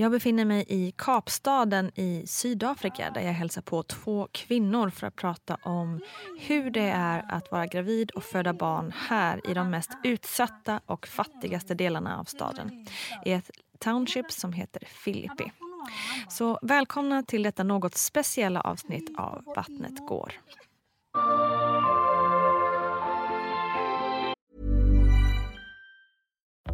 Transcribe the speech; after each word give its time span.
jag 0.00 0.10
befinner 0.10 0.44
mig 0.44 0.64
i 0.68 0.92
Kapstaden 0.96 1.90
i 1.94 2.26
Sydafrika 2.26 3.10
där 3.10 3.20
jag 3.20 3.32
hälsar 3.32 3.62
på 3.62 3.82
två 3.82 4.28
kvinnor 4.32 4.90
för 4.90 5.06
att 5.06 5.16
prata 5.16 5.58
om 5.62 6.00
hur 6.40 6.70
det 6.70 6.88
är 6.88 7.24
att 7.28 7.50
vara 7.50 7.66
gravid 7.66 8.10
och 8.10 8.24
föda 8.24 8.52
barn 8.52 8.92
här 8.96 9.50
i 9.50 9.54
de 9.54 9.70
mest 9.70 9.90
utsatta 10.04 10.80
och 10.86 11.06
fattigaste 11.06 11.74
delarna 11.74 12.18
av 12.18 12.24
staden. 12.24 12.86
I 13.24 13.32
ett 13.32 13.50
township 13.78 14.32
som 14.32 14.52
heter 14.52 14.82
Filippi. 14.86 15.52
Så 16.28 16.58
välkomna 16.62 17.22
till 17.22 17.42
detta 17.42 17.62
något 17.62 17.96
speciella 17.96 18.60
avsnitt 18.60 19.18
av 19.18 19.42
Vattnet 19.56 20.06
går. 20.08 20.32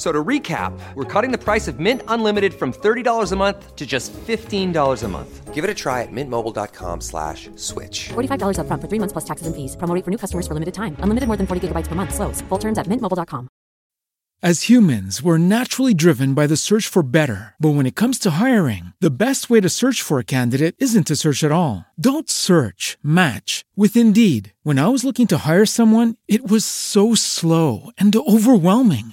F- 0.00 0.06
So 0.06 0.12
to 0.12 0.24
recap, 0.24 0.72
we're 0.94 1.04
cutting 1.04 1.30
the 1.30 1.44
price 1.44 1.68
of 1.68 1.78
Mint 1.78 2.02
Unlimited 2.08 2.54
from 2.54 2.72
$30 2.72 3.32
a 3.32 3.36
month 3.36 3.76
to 3.76 3.84
just 3.86 4.12
$15 4.26 5.02
a 5.04 5.08
month. 5.08 5.54
Give 5.54 5.62
it 5.62 5.70
a 5.70 5.74
try 5.74 6.02
at 6.02 6.08
mintmobile.com 6.10 7.00
slash 7.02 7.50
switch. 7.56 8.08
$45 8.08 8.56
upfront 8.56 8.80
for 8.80 8.88
three 8.88 8.98
months 8.98 9.12
plus 9.12 9.26
taxes 9.26 9.46
and 9.46 9.54
fees. 9.54 9.76
Promo 9.76 9.94
rate 9.94 10.04
for 10.04 10.10
new 10.10 10.16
customers 10.16 10.46
for 10.46 10.54
limited 10.54 10.72
time. 10.72 10.96
Unlimited 11.04 11.26
more 11.28 11.36
than 11.36 11.46
40 11.46 11.68
gigabytes 11.68 11.88
per 11.88 11.94
month. 11.94 12.14
Slows. 12.14 12.40
Full 12.48 12.58
terms 12.58 12.78
at 12.78 12.86
mintmobile.com. 12.86 13.48
As 14.42 14.70
humans, 14.70 15.20
we're 15.22 15.36
naturally 15.36 15.92
driven 15.92 16.32
by 16.32 16.46
the 16.46 16.56
search 16.56 16.88
for 16.88 17.02
better. 17.02 17.54
But 17.60 17.74
when 17.76 17.84
it 17.84 17.94
comes 17.94 18.18
to 18.20 18.30
hiring, 18.40 18.94
the 18.98 19.10
best 19.12 19.50
way 19.50 19.60
to 19.60 19.68
search 19.68 20.00
for 20.00 20.18
a 20.18 20.24
candidate 20.24 20.74
isn't 20.78 21.08
to 21.08 21.16
search 21.16 21.44
at 21.44 21.52
all. 21.52 21.84
Don't 22.00 22.30
search, 22.30 22.96
match 23.02 23.66
with 23.76 23.98
Indeed. 23.98 24.54
When 24.64 24.78
I 24.78 24.88
was 24.88 25.04
looking 25.04 25.26
to 25.28 25.44
hire 25.44 25.66
someone, 25.66 26.16
it 26.26 26.48
was 26.50 26.64
so 26.64 27.14
slow 27.14 27.90
and 27.98 28.16
overwhelming. 28.16 29.12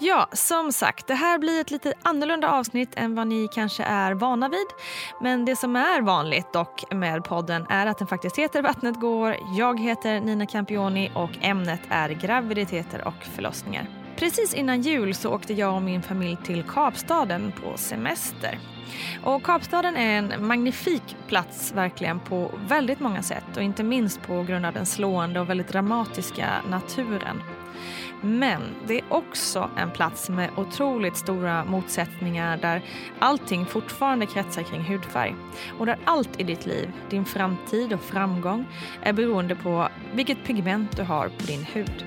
Ja, 0.00 0.28
som 0.32 0.72
sagt, 0.72 1.06
det 1.06 1.14
här 1.14 1.38
blir 1.38 1.60
ett 1.60 1.70
lite 1.70 1.92
annorlunda 2.02 2.52
avsnitt 2.52 2.92
än 2.96 3.14
vad 3.14 3.26
ni 3.26 3.48
kanske 3.52 3.82
är 3.82 4.12
vana 4.12 4.48
vid. 4.48 4.66
Men 5.20 5.44
det 5.44 5.56
som 5.56 5.76
är 5.76 6.00
vanligt 6.00 6.52
dock 6.52 6.92
med 6.92 7.24
podden 7.24 7.66
är 7.68 7.86
att 7.86 7.98
den 7.98 8.06
faktiskt 8.06 8.38
heter 8.38 8.62
Vattnet 8.62 9.00
går. 9.00 9.36
Jag 9.56 9.80
heter 9.80 10.20
Nina 10.20 10.46
Campioni 10.46 11.10
och 11.14 11.30
ämnet 11.40 11.80
är 11.88 12.08
graviditeter 12.08 13.06
och 13.06 13.24
förlossningar. 13.34 13.86
Precis 14.16 14.54
innan 14.54 14.82
jul 14.82 15.14
så 15.14 15.30
åkte 15.30 15.52
jag 15.52 15.74
och 15.74 15.82
min 15.82 16.02
familj 16.02 16.36
till 16.44 16.62
Kapstaden 16.62 17.52
på 17.62 17.76
semester. 17.76 18.58
Och 19.24 19.42
Kapstaden 19.42 19.96
är 19.96 20.18
en 20.18 20.46
magnifik 20.46 21.16
plats 21.28 21.72
verkligen 21.72 22.20
på 22.20 22.50
väldigt 22.68 23.00
många 23.00 23.22
sätt 23.22 23.56
och 23.56 23.62
inte 23.62 23.82
minst 23.82 24.22
på 24.22 24.42
grund 24.42 24.66
av 24.66 24.72
den 24.72 24.86
slående 24.86 25.40
och 25.40 25.50
väldigt 25.50 25.68
dramatiska 25.68 26.46
naturen. 26.70 27.42
Men 28.20 28.62
det 28.86 28.98
är 28.98 29.04
också 29.08 29.70
en 29.76 29.90
plats 29.90 30.28
med 30.28 30.50
otroligt 30.56 31.16
stora 31.16 31.64
motsättningar 31.64 32.56
där 32.56 32.82
allting 33.18 33.66
fortfarande 33.66 34.26
kretsar 34.26 34.62
kring 34.62 34.82
hudfärg. 34.82 35.34
Och 35.78 35.86
där 35.86 35.98
allt 36.04 36.40
i 36.40 36.42
ditt 36.42 36.66
liv, 36.66 36.92
din 37.10 37.24
framtid 37.24 37.92
och 37.92 38.02
framgång 38.02 38.66
är 39.02 39.12
beroende 39.12 39.54
på 39.54 39.88
vilket 40.14 40.44
pigment 40.44 40.96
du 40.96 41.02
har 41.02 41.28
på 41.28 41.46
din 41.46 41.64
hud. 41.64 42.04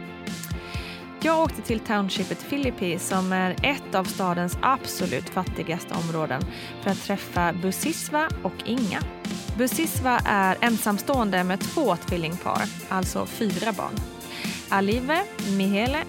Jag 1.24 1.40
åkte 1.40 1.62
till 1.62 1.80
townshipet 1.80 2.42
Filippi 2.42 3.00
som 3.00 3.34
är 3.34 3.56
ett 3.64 3.96
av 3.96 4.04
stadens 4.04 4.58
absolut 4.62 5.30
fattigaste 5.30 5.94
områden 5.94 6.42
för 6.82 6.92
att 6.92 7.04
träffa 7.04 7.54
Busiswa 7.54 8.30
och 8.44 8.54
Inga. 8.66 9.02
Busiswa 9.58 10.20
är 10.26 10.58
ensamstående 10.62 11.44
med 11.44 11.60
två 11.60 11.96
tvillingpar, 11.96 12.62
alltså 12.90 13.26
fyra 13.26 13.72
barn. 13.72 14.21
Alive, 14.74 15.24
Mihele, 15.58 16.04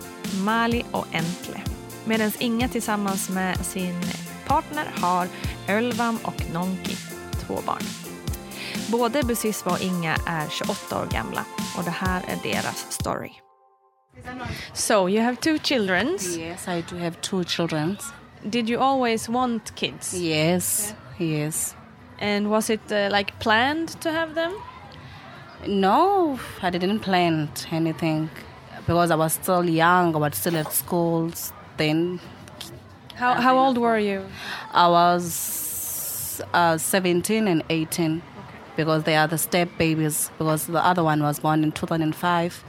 Mali 0.44 0.84
och 0.90 1.06
Entle. 1.12 1.60
Medan 2.04 2.32
Inga 2.38 2.68
tillsammans 2.68 3.30
med 3.30 3.56
sin 3.56 4.00
partner 4.46 4.86
har 5.00 5.28
Ölvam 5.68 6.18
och 6.24 6.44
Nonki, 6.52 6.96
två 7.46 7.58
barn. 7.66 7.82
Både 8.90 9.22
Busiswa 9.22 9.70
och 9.70 9.82
Inga 9.82 10.16
är 10.26 10.48
28 10.48 11.02
år 11.02 11.06
gamla 11.06 11.44
och 11.78 11.84
det 11.84 11.90
här 11.90 12.22
är 12.28 12.52
deras 12.52 12.92
story. 12.92 13.32
So 14.72 15.08
you 15.08 15.24
have 15.24 15.36
two 15.36 15.58
children. 15.58 16.18
Yes, 16.38 16.68
I 16.68 16.84
do 16.90 16.98
have 16.98 17.14
two 17.20 17.44
children. 17.44 17.96
Did 18.42 18.70
you 18.70 18.82
always 18.82 19.28
want 19.28 19.74
kids? 19.74 20.14
Yes, 20.14 20.94
yes. 21.18 21.76
And 22.20 22.50
was 22.50 22.70
it 22.70 22.92
uh, 22.92 23.16
like 23.16 23.32
planned 23.40 24.00
to 24.00 24.10
have 24.10 24.34
them? 24.34 24.52
No, 25.66 26.38
I 26.62 26.70
didn't 26.70 27.00
plan 27.00 27.48
anything 27.70 28.28
because 28.86 29.10
I 29.10 29.16
was 29.16 29.34
still 29.34 29.68
young. 29.68 30.14
I 30.14 30.18
was 30.18 30.36
still 30.36 30.56
at 30.56 30.72
school. 30.72 31.32
Then 31.76 32.20
How, 33.14 33.34
how 33.34 33.58
old 33.58 33.78
were 33.78 33.98
you? 33.98 34.26
I 34.72 34.88
was 34.88 36.42
uh, 36.52 36.76
17 36.78 37.48
and 37.48 37.62
18 37.70 38.22
because 38.76 39.04
they 39.04 39.16
are 39.16 39.26
the 39.26 39.38
step 39.38 39.68
babies. 39.78 40.30
Because 40.38 40.66
the 40.66 40.84
other 40.84 41.02
one 41.02 41.22
was 41.22 41.40
born 41.40 41.64
in 41.64 41.72
2005 41.72 42.64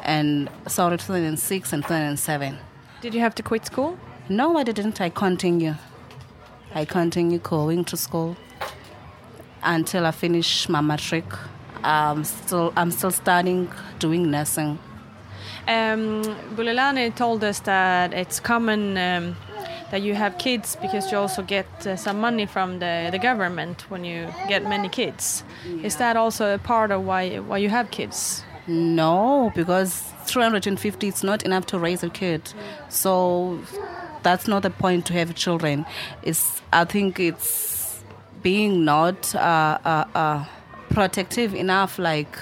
and 0.00 0.48
sorry 0.66 0.98
2006 0.98 1.72
and 1.72 1.82
2007. 1.82 2.58
Did 3.00 3.14
you 3.14 3.20
have 3.20 3.34
to 3.34 3.42
quit 3.42 3.66
school? 3.66 3.98
No, 4.28 4.56
I 4.56 4.62
didn't. 4.64 5.00
I 5.00 5.10
continue. 5.10 5.74
I 6.74 6.84
continue 6.84 7.38
going 7.38 7.84
to 7.86 7.96
school 7.96 8.36
until 9.62 10.06
I 10.06 10.10
finish 10.10 10.68
my 10.68 10.80
matric. 10.80 11.24
I'm 11.82 12.24
still 12.24 12.72
I'm 12.76 12.90
still 12.90 13.10
studying, 13.10 13.70
doing 13.98 14.30
nursing. 14.30 14.78
Um, 15.68 16.22
Bulelani 16.54 17.14
told 17.14 17.42
us 17.42 17.60
that 17.60 18.12
it's 18.12 18.38
common 18.38 18.96
um, 18.96 19.36
that 19.90 20.02
you 20.02 20.14
have 20.14 20.38
kids 20.38 20.76
because 20.80 21.10
you 21.10 21.18
also 21.18 21.42
get 21.42 21.66
uh, 21.86 21.96
some 21.96 22.20
money 22.20 22.46
from 22.46 22.78
the, 22.78 23.08
the 23.10 23.18
government 23.18 23.90
when 23.90 24.04
you 24.04 24.28
get 24.48 24.62
many 24.68 24.88
kids. 24.88 25.44
Is 25.82 25.96
that 25.96 26.16
also 26.16 26.54
a 26.54 26.58
part 26.58 26.90
of 26.90 27.04
why 27.04 27.38
why 27.38 27.58
you 27.58 27.68
have 27.68 27.90
kids? 27.90 28.44
No, 28.68 29.52
because 29.54 30.02
350 30.26 31.08
it's 31.08 31.22
not 31.22 31.44
enough 31.44 31.66
to 31.66 31.78
raise 31.78 32.02
a 32.02 32.10
kid. 32.10 32.52
So 32.88 33.60
that's 34.22 34.48
not 34.48 34.62
the 34.62 34.70
point 34.70 35.06
to 35.06 35.12
have 35.12 35.34
children. 35.34 35.86
It's 36.22 36.60
I 36.72 36.84
think 36.84 37.20
it's 37.20 38.02
being 38.42 38.84
not 38.84 39.34
uh, 39.34 39.78
uh, 39.84 40.04
uh, 40.14 40.44
protective 40.90 41.54
enough, 41.54 41.98
like 41.98 42.36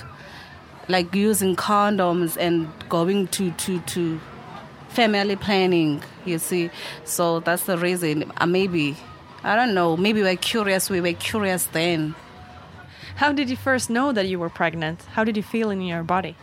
like 0.89 1.15
using 1.15 1.57
condoms 1.57 2.37
and 2.39 2.69
going 2.89 3.29
to 3.29 3.51
to 3.53 3.81
to 3.81 4.21
family 4.89 5.37
planning. 5.37 6.03
You 6.25 6.39
see, 6.39 6.71
so 7.05 7.41
that's 7.41 7.65
the 7.65 7.77
reason. 7.77 8.33
Uh, 8.37 8.47
maybe 8.47 8.97
I 9.43 9.57
don't 9.57 9.75
know. 9.75 9.97
Maybe 9.97 10.23
we're 10.23 10.37
curious. 10.37 10.89
We 10.89 11.01
were 11.01 11.13
curious 11.13 11.67
then. 11.67 12.15
How 13.17 13.31
did 13.33 13.51
you 13.51 13.57
first 13.57 13.91
know 13.91 14.11
that 14.13 14.27
you 14.27 14.39
were 14.39 14.49
pregnant? 14.49 15.03
How 15.13 15.23
did 15.23 15.37
you 15.37 15.43
feel 15.43 15.71
in 15.71 15.81
your 15.83 16.03
body? 16.03 16.37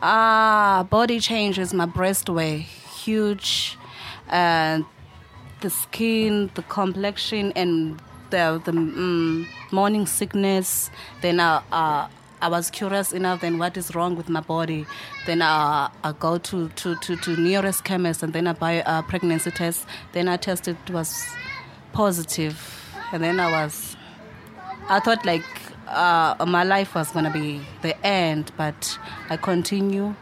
Ah, 0.00 0.86
body 0.88 1.20
changes. 1.20 1.74
My 1.74 1.86
breast 1.86 2.30
were 2.30 2.58
huge, 3.04 3.76
and 4.28 4.84
the 5.60 5.70
skin, 5.70 6.50
the 6.54 6.62
complexion, 6.62 7.52
and 7.56 7.98
the 8.30 8.60
the 8.64 8.72
mm, 8.72 9.46
morning 9.72 10.06
sickness. 10.06 10.90
Then 11.22 11.40
I, 11.40 11.62
uh, 11.72 12.08
I 12.40 12.48
was 12.48 12.70
curious 12.70 13.12
enough. 13.12 13.40
Then 13.40 13.58
what 13.58 13.76
is 13.76 13.94
wrong 13.94 14.16
with 14.16 14.28
my 14.28 14.40
body? 14.40 14.86
Then 15.26 15.42
uh, 15.42 15.88
I 16.04 16.12
go 16.18 16.38
to, 16.38 16.68
to, 16.68 16.94
to, 16.96 17.16
to 17.16 17.36
nearest 17.36 17.84
chemist, 17.84 18.22
and 18.22 18.32
then 18.32 18.46
I 18.46 18.52
buy 18.52 18.82
a 18.84 19.02
pregnancy 19.02 19.50
test. 19.50 19.86
Then 20.12 20.28
I 20.28 20.36
tested 20.36 20.76
it 20.86 20.92
was 20.92 21.26
positive, 21.92 22.94
and 23.12 23.22
then 23.22 23.40
I 23.40 23.50
was. 23.50 23.96
I 24.88 25.00
thought 25.00 25.24
like 25.24 25.44
uh, 25.88 26.44
my 26.46 26.62
life 26.62 26.94
was 26.94 27.10
gonna 27.10 27.32
be 27.32 27.60
the 27.82 28.06
end, 28.06 28.52
but 28.56 28.98
I 29.30 29.36
continue. 29.36 30.14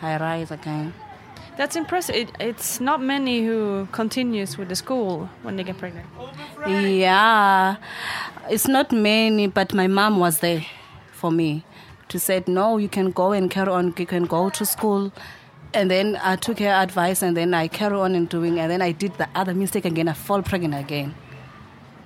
I 0.00 0.16
rise 0.16 0.50
again. 0.50 0.94
That's 1.56 1.74
impressive. 1.74 2.14
It, 2.14 2.30
it's 2.38 2.80
not 2.80 3.02
many 3.02 3.44
who 3.44 3.88
continues 3.90 4.56
with 4.56 4.68
the 4.68 4.76
school 4.76 5.28
when 5.42 5.56
they 5.56 5.64
get 5.64 5.76
pregnant. 5.76 6.06
Yeah, 6.66 7.76
it's 8.48 8.68
not 8.68 8.92
many, 8.92 9.48
but 9.48 9.74
my 9.74 9.88
mom 9.88 10.20
was 10.20 10.38
there 10.38 10.64
for 11.18 11.30
me 11.30 11.64
to 12.08 12.18
say, 12.18 12.42
no, 12.46 12.78
you 12.78 12.88
can 12.88 13.10
go 13.10 13.32
and 13.32 13.50
carry 13.50 13.70
on, 13.70 13.94
you 13.98 14.06
can 14.06 14.24
go 14.24 14.48
to 14.50 14.64
school. 14.64 15.12
And 15.74 15.90
then 15.90 16.18
I 16.22 16.36
took 16.36 16.58
her 16.60 16.68
advice 16.68 17.20
and 17.22 17.36
then 17.36 17.52
I 17.52 17.68
carry 17.68 17.96
on 17.96 18.14
and 18.14 18.28
doing, 18.28 18.58
and 18.58 18.70
then 18.70 18.80
I 18.80 18.92
did 18.92 19.14
the 19.18 19.28
other 19.34 19.54
mistake 19.54 19.84
again, 19.84 20.08
I 20.08 20.14
fall 20.14 20.42
pregnant 20.42 20.82
again. 20.82 21.14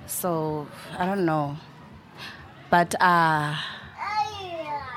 So 0.06 0.66
I 0.98 1.06
don't 1.06 1.24
know. 1.24 1.56
But 2.70 3.00
uh, 3.00 3.54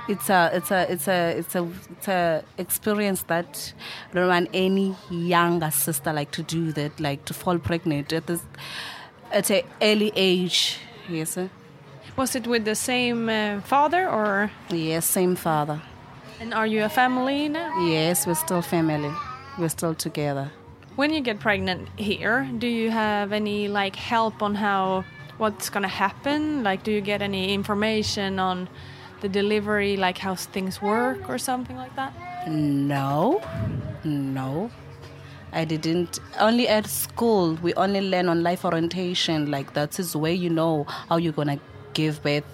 it's 0.07 0.29
a 0.29 0.51
it's 0.53 0.71
a 0.71 0.91
it's 0.91 1.07
a 1.07 1.37
it's 1.37 1.55
a 1.55 1.67
it's 1.91 2.07
a 2.07 2.43
experience 2.57 3.23
that 3.23 3.73
I 4.11 4.13
don't 4.15 4.27
want 4.27 4.49
any 4.53 4.95
younger 5.09 5.71
sister 5.71 6.13
like 6.13 6.31
to 6.31 6.43
do 6.43 6.71
that 6.73 6.99
like 6.99 7.25
to 7.25 7.33
fall 7.33 7.57
pregnant 7.57 8.13
at 8.13 8.27
this 8.27 8.41
at 9.31 9.49
an 9.49 9.63
early 9.81 10.11
age 10.15 10.77
yes 11.09 11.31
sir. 11.31 11.49
Was 12.15 12.35
it 12.35 12.47
with 12.47 12.63
the 12.65 12.75
same 12.75 13.29
uh, 13.29 13.61
father 13.61 14.07
or? 14.09 14.51
yes 14.69 15.05
same 15.05 15.35
father 15.35 15.81
And 16.39 16.53
are 16.53 16.67
you 16.67 16.83
a 16.83 16.89
family 16.89 17.49
now? 17.49 17.71
yes 17.85 18.25
we're 18.27 18.35
still 18.35 18.61
family 18.61 19.11
we're 19.57 19.69
still 19.69 19.93
together 19.95 20.51
When 20.95 21.11
you 21.13 21.19
get 21.21 21.39
pregnant 21.39 21.89
here, 21.97 22.47
do 22.57 22.67
you 22.67 22.89
have 22.89 23.33
any 23.33 23.67
like 23.67 23.95
help 23.97 24.41
on 24.41 24.55
how 24.55 25.03
what's 25.37 25.69
gonna 25.69 25.89
happen? 25.91 26.63
Like, 26.63 26.83
do 26.83 26.91
you 26.91 27.01
get 27.01 27.21
any 27.21 27.53
information 27.53 28.39
on 28.39 28.69
the 29.19 29.27
delivery, 29.27 29.97
like 29.97 30.17
how 30.17 30.35
things 30.35 30.81
work 30.81 31.27
or 31.29 31.37
something 31.37 31.75
like 31.75 31.93
that? 31.97 32.13
no 32.47 33.41
no 34.05 34.69
I 35.51 35.65
didn't 35.65 36.19
only 36.39 36.67
at 36.67 36.87
school 36.87 37.55
we 37.61 37.73
only 37.75 38.01
learn 38.01 38.29
on 38.29 38.43
life 38.43 38.63
orientation 38.65 39.49
like 39.51 39.73
that 39.73 39.99
is 39.99 40.15
where 40.15 40.31
you 40.43 40.49
know 40.49 40.85
how 41.09 41.17
you're 41.17 41.33
gonna 41.33 41.59
give 41.95 42.21
birth 42.21 42.45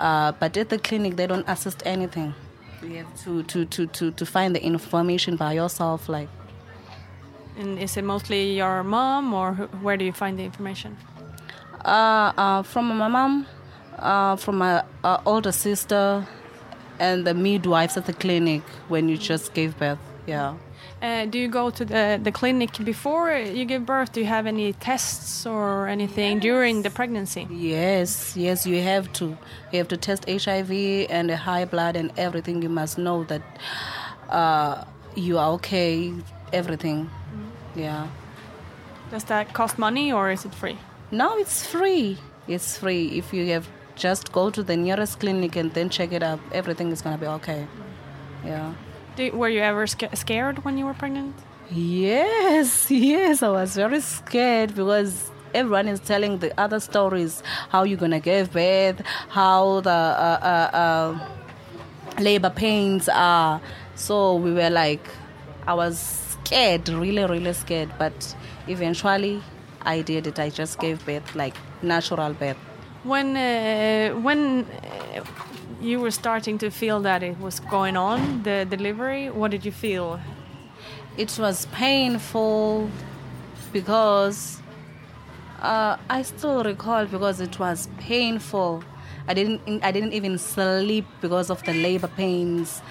uh, 0.00 0.32
but 0.40 0.56
at 0.56 0.68
the 0.70 0.78
clinic 0.78 1.16
they 1.16 1.26
don't 1.26 1.48
assist 1.48 1.82
anything. 1.84 2.34
You 2.82 2.98
have 2.98 3.24
to, 3.24 3.42
to, 3.42 3.64
to, 3.64 3.86
to, 3.86 4.10
to 4.12 4.26
find 4.26 4.54
the 4.54 4.62
information 4.62 5.36
by 5.36 5.52
yourself 5.54 6.08
like. 6.08 6.28
And 7.58 7.78
is 7.78 7.96
it 7.96 8.04
mostly 8.04 8.56
your 8.56 8.82
mom 8.84 9.34
or 9.34 9.54
where 9.82 9.96
do 9.96 10.04
you 10.04 10.12
find 10.12 10.38
the 10.38 10.44
information? 10.44 10.96
uh, 11.86 12.32
uh, 12.36 12.62
from 12.62 12.96
my 12.98 13.08
mom 13.08 13.46
uh, 13.98 14.36
from 14.36 14.58
my 14.58 14.82
uh, 15.04 15.20
older 15.24 15.52
sister 15.52 16.26
and 16.98 17.26
the 17.26 17.34
midwives 17.34 17.96
at 17.96 18.06
the 18.06 18.12
clinic 18.12 18.62
when 18.88 19.08
you 19.08 19.16
just 19.16 19.54
gave 19.54 19.78
birth 19.78 19.98
yeah 20.26 20.54
Uh, 21.02 21.26
do 21.26 21.38
you 21.38 21.48
go 21.48 21.68
to 21.68 21.84
the, 21.84 22.18
the 22.22 22.32
clinic 22.32 22.72
before 22.82 23.30
you 23.36 23.66
give 23.66 23.84
birth? 23.84 24.12
Do 24.12 24.20
you 24.20 24.26
have 24.26 24.46
any 24.46 24.72
tests 24.72 25.44
or 25.44 25.88
anything 25.88 26.38
during 26.38 26.82
the 26.82 26.90
pregnancy? 26.90 27.46
Yes, 27.50 28.34
yes, 28.34 28.66
you 28.66 28.82
have 28.82 29.12
to. 29.14 29.36
You 29.72 29.78
have 29.78 29.88
to 29.88 29.98
test 29.98 30.24
HIV 30.26 30.70
and 31.10 31.28
the 31.28 31.36
high 31.36 31.66
blood 31.66 31.96
and 31.96 32.10
everything. 32.16 32.62
You 32.62 32.70
must 32.70 32.96
know 32.96 33.24
that 33.24 33.42
uh, 34.30 34.84
you 35.14 35.36
are 35.36 35.50
okay, 35.52 36.14
everything. 36.52 37.10
Yeah. 37.74 38.08
Does 39.10 39.24
that 39.24 39.52
cost 39.52 39.78
money 39.78 40.12
or 40.12 40.30
is 40.30 40.46
it 40.46 40.54
free? 40.54 40.78
No, 41.10 41.36
it's 41.36 41.66
free. 41.66 42.16
It's 42.48 42.78
free. 42.78 43.18
If 43.18 43.34
you 43.34 43.46
have 43.52 43.68
just 43.96 44.32
go 44.32 44.50
to 44.50 44.62
the 44.62 44.76
nearest 44.76 45.20
clinic 45.20 45.56
and 45.56 45.72
then 45.74 45.90
check 45.90 46.12
it 46.12 46.22
up, 46.22 46.40
everything 46.52 46.90
is 46.90 47.02
going 47.02 47.16
to 47.16 47.20
be 47.20 47.26
okay. 47.26 47.66
Yeah. 48.44 48.72
Do, 49.16 49.32
were 49.32 49.48
you 49.48 49.60
ever 49.60 49.86
sca- 49.86 50.14
scared 50.14 50.64
when 50.64 50.78
you 50.78 50.84
were 50.86 50.94
pregnant? 50.94 51.34
Yes, 51.70 52.90
yes, 52.90 53.42
I 53.42 53.48
was 53.48 53.74
very 53.74 54.00
scared 54.00 54.74
because 54.74 55.30
everyone 55.54 55.88
is 55.88 56.00
telling 56.00 56.38
the 56.38 56.58
other 56.60 56.80
stories 56.80 57.42
how 57.70 57.82
you're 57.84 57.98
gonna 57.98 58.20
give 58.20 58.52
birth, 58.52 59.00
how 59.28 59.80
the 59.80 59.90
uh, 59.90 60.38
uh, 60.42 60.76
uh, 60.76 62.20
labor 62.20 62.50
pains 62.50 63.08
are. 63.08 63.60
So 63.94 64.36
we 64.36 64.52
were 64.52 64.70
like, 64.70 65.06
I 65.66 65.74
was 65.74 65.98
scared, 66.44 66.88
really, 66.88 67.24
really 67.24 67.52
scared. 67.54 67.90
But 67.98 68.36
eventually, 68.68 69.42
I 69.82 70.02
did 70.02 70.26
it. 70.26 70.38
I 70.38 70.50
just 70.50 70.78
gave 70.78 71.04
birth, 71.06 71.34
like 71.34 71.54
natural 71.82 72.32
birth. 72.34 72.58
When 73.02 73.36
uh, 73.36 74.10
when 74.20 74.66
uh, 74.66 75.24
you 75.86 76.00
were 76.00 76.10
starting 76.10 76.58
to 76.58 76.68
feel 76.68 77.00
that 77.00 77.22
it 77.22 77.38
was 77.38 77.60
going 77.60 77.96
on, 77.96 78.42
the 78.42 78.66
delivery, 78.68 79.30
what 79.30 79.52
did 79.52 79.64
you 79.64 79.70
feel? 79.70 80.20
It 81.16 81.38
was 81.38 81.66
painful 81.66 82.90
because 83.72 84.60
uh, 85.62 85.96
I 86.10 86.22
still 86.22 86.64
recall 86.64 87.06
because 87.06 87.40
it 87.40 87.58
was 87.60 87.88
painful. 87.98 88.82
I 89.28 89.34
didn't 89.34 89.60
I 89.84 89.92
didn't 89.92 90.12
even 90.12 90.38
sleep 90.38 91.06
because 91.20 91.50
of 91.50 91.62
the 91.62 91.72
labor 91.72 92.08
pains. 92.08 92.82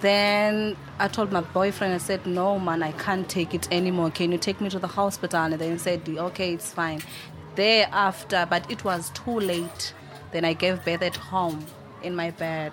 Then 0.00 0.76
I 0.98 1.08
told 1.08 1.30
my 1.30 1.42
boyfriend, 1.42 1.94
I 1.94 1.98
said, 1.98 2.26
No, 2.26 2.58
man, 2.58 2.82
I 2.82 2.92
can't 2.92 3.28
take 3.28 3.54
it 3.54 3.70
anymore. 3.70 4.10
Can 4.10 4.32
you 4.32 4.38
take 4.38 4.60
me 4.60 4.68
to 4.70 4.78
the 4.78 4.88
hospital? 4.88 5.40
And 5.40 5.54
then 5.54 5.72
he 5.72 5.78
said, 5.78 6.08
Okay, 6.08 6.54
it's 6.54 6.72
fine. 6.72 7.00
Thereafter, 7.54 8.46
but 8.50 8.70
it 8.70 8.84
was 8.84 9.10
too 9.10 9.38
late. 9.38 9.94
Then 10.32 10.44
I 10.44 10.54
gave 10.54 10.84
birth 10.84 11.02
at 11.02 11.16
home 11.16 11.64
in 12.02 12.14
my 12.16 12.30
bed 12.30 12.72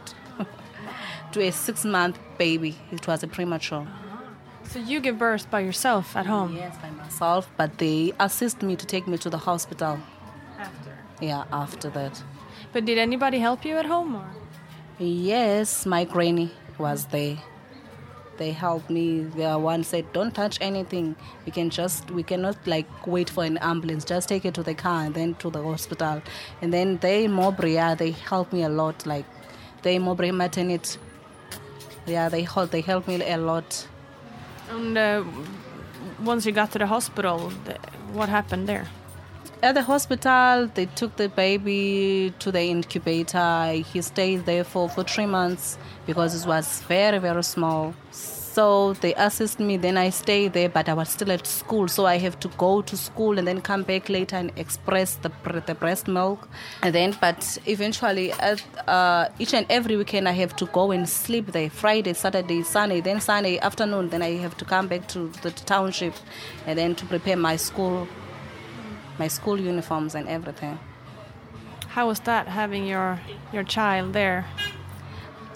to 1.32 1.42
a 1.42 1.52
six 1.52 1.86
month 1.86 2.20
baby. 2.38 2.76
It 2.92 3.08
was 3.08 3.24
a 3.24 3.28
premature. 3.28 3.82
Uh-huh. 3.82 4.18
So 4.64 4.80
you 4.80 5.00
give 5.00 5.18
birth 5.18 5.50
by 5.52 5.60
yourself 5.62 6.16
at 6.16 6.26
home? 6.26 6.56
Yes, 6.56 6.78
by 6.78 6.90
myself, 6.90 7.50
but 7.58 7.78
they 7.78 8.14
assist 8.20 8.62
me 8.62 8.76
to 8.76 8.86
take 8.86 9.08
me 9.08 9.18
to 9.18 9.30
the 9.30 9.38
hospital. 9.38 10.00
After. 10.58 10.98
Yeah, 11.22 11.44
after 11.52 11.90
that. 11.90 12.24
But 12.72 12.86
did 12.86 12.98
anybody 12.98 13.40
help 13.40 13.66
you 13.66 13.76
at 13.78 13.86
home 13.86 14.16
or? 14.16 14.30
Yes, 15.00 15.86
my 15.86 16.06
granny 16.06 16.52
was 16.78 17.06
there. 17.06 17.38
They 18.38 18.52
helped 18.52 18.90
me. 18.90 19.22
The 19.22 19.58
one 19.60 19.84
said, 19.84 20.12
"Don't 20.14 20.34
touch 20.34 20.58
anything. 20.62 21.16
We 21.46 21.52
can 21.52 21.70
just, 21.70 22.10
we 22.12 22.24
cannot 22.24 22.58
like 22.66 22.88
wait 23.06 23.30
for 23.30 23.44
an 23.44 23.58
ambulance. 23.60 24.06
Just 24.06 24.30
take 24.30 24.46
it 24.46 24.54
to 24.56 24.64
the 24.64 24.74
car 24.74 25.06
and 25.06 25.14
then 25.14 25.36
to 25.36 25.50
the 25.50 25.62
hospital." 25.62 26.22
And 26.62 26.74
then 26.74 26.98
they 26.98 27.28
Mowbray 27.28 27.96
they 27.96 28.12
helped 28.12 28.54
me 28.54 28.64
a 28.64 28.70
lot. 28.70 29.06
Like 29.06 29.26
they 29.84 30.00
Mowbray 30.00 30.32
maternity. 30.32 31.00
Yeah, 32.06 32.30
they 32.30 32.44
help 32.44 32.72
They 32.72 32.82
helped 32.82 33.08
me 33.08 33.22
a 33.22 33.38
lot. 33.38 33.88
And 34.70 34.98
uh, 34.98 35.24
once 36.24 36.46
you 36.46 36.52
got 36.52 36.72
to 36.72 36.80
the 36.80 36.88
hospital, 36.88 37.52
what 38.14 38.30
happened 38.30 38.68
there? 38.68 38.88
At 39.62 39.76
the 39.76 39.82
hospital, 39.82 40.68
they 40.74 40.88
took 40.88 41.16
the 41.16 41.30
baby 41.30 42.34
to 42.40 42.52
the 42.52 42.62
incubator. 42.62 43.72
He 43.72 44.02
stayed 44.02 44.46
there 44.46 44.64
for, 44.64 44.90
for 44.90 45.04
three 45.04 45.26
months 45.26 45.78
because 46.06 46.36
it 46.36 46.48
was 46.48 46.82
very, 46.84 47.18
very 47.20 47.44
small. 47.44 47.94
So 48.12 48.94
they 48.94 49.16
assist 49.16 49.60
me, 49.60 49.78
then 49.78 49.98
I 49.98 50.12
stay 50.12 50.48
there, 50.48 50.70
but 50.70 50.88
I 50.88 50.94
was 50.94 51.10
still 51.10 51.32
at 51.32 51.48
school, 51.48 51.88
so 51.88 52.06
I 52.06 52.20
have 52.20 52.40
to 52.42 52.50
go 52.50 52.84
to 52.84 52.96
school 52.96 53.40
and 53.40 53.48
then 53.48 53.62
come 53.62 53.82
back 53.82 54.10
later 54.10 54.36
and 54.36 54.52
express 54.58 55.16
the, 55.16 55.32
the 55.66 55.74
breast 55.74 56.08
milk. 56.08 56.48
And 56.84 56.94
then, 56.94 57.18
but 57.20 57.58
eventually, 57.66 58.32
at, 58.34 58.62
uh, 58.88 59.30
each 59.40 59.56
and 59.56 59.66
every 59.72 59.98
weekend, 59.98 60.30
I 60.30 60.34
have 60.34 60.56
to 60.58 60.68
go 60.68 60.92
and 60.92 61.10
sleep 61.10 61.52
there 61.52 61.72
Friday, 61.72 62.14
Saturday, 62.14 62.62
Sunday, 62.62 63.02
then 63.02 63.22
Sunday 63.22 63.58
afternoon, 63.58 64.10
then 64.10 64.22
I 64.22 64.36
have 64.36 64.56
to 64.58 64.66
come 64.66 64.88
back 64.88 65.08
to 65.08 65.30
the 65.42 65.50
township 65.50 66.14
and 66.68 66.78
then 66.78 66.94
to 66.94 67.08
prepare 67.08 67.38
my 67.38 67.56
school, 67.56 68.08
my 69.20 69.28
school 69.28 69.60
uniforms 69.60 70.16
and 70.16 70.28
everything. 70.28 70.80
How 71.88 72.08
was 72.08 72.20
that 72.22 72.48
having 72.48 72.88
your 72.88 73.20
your 73.52 73.64
child 73.64 74.14
there? 74.14 74.46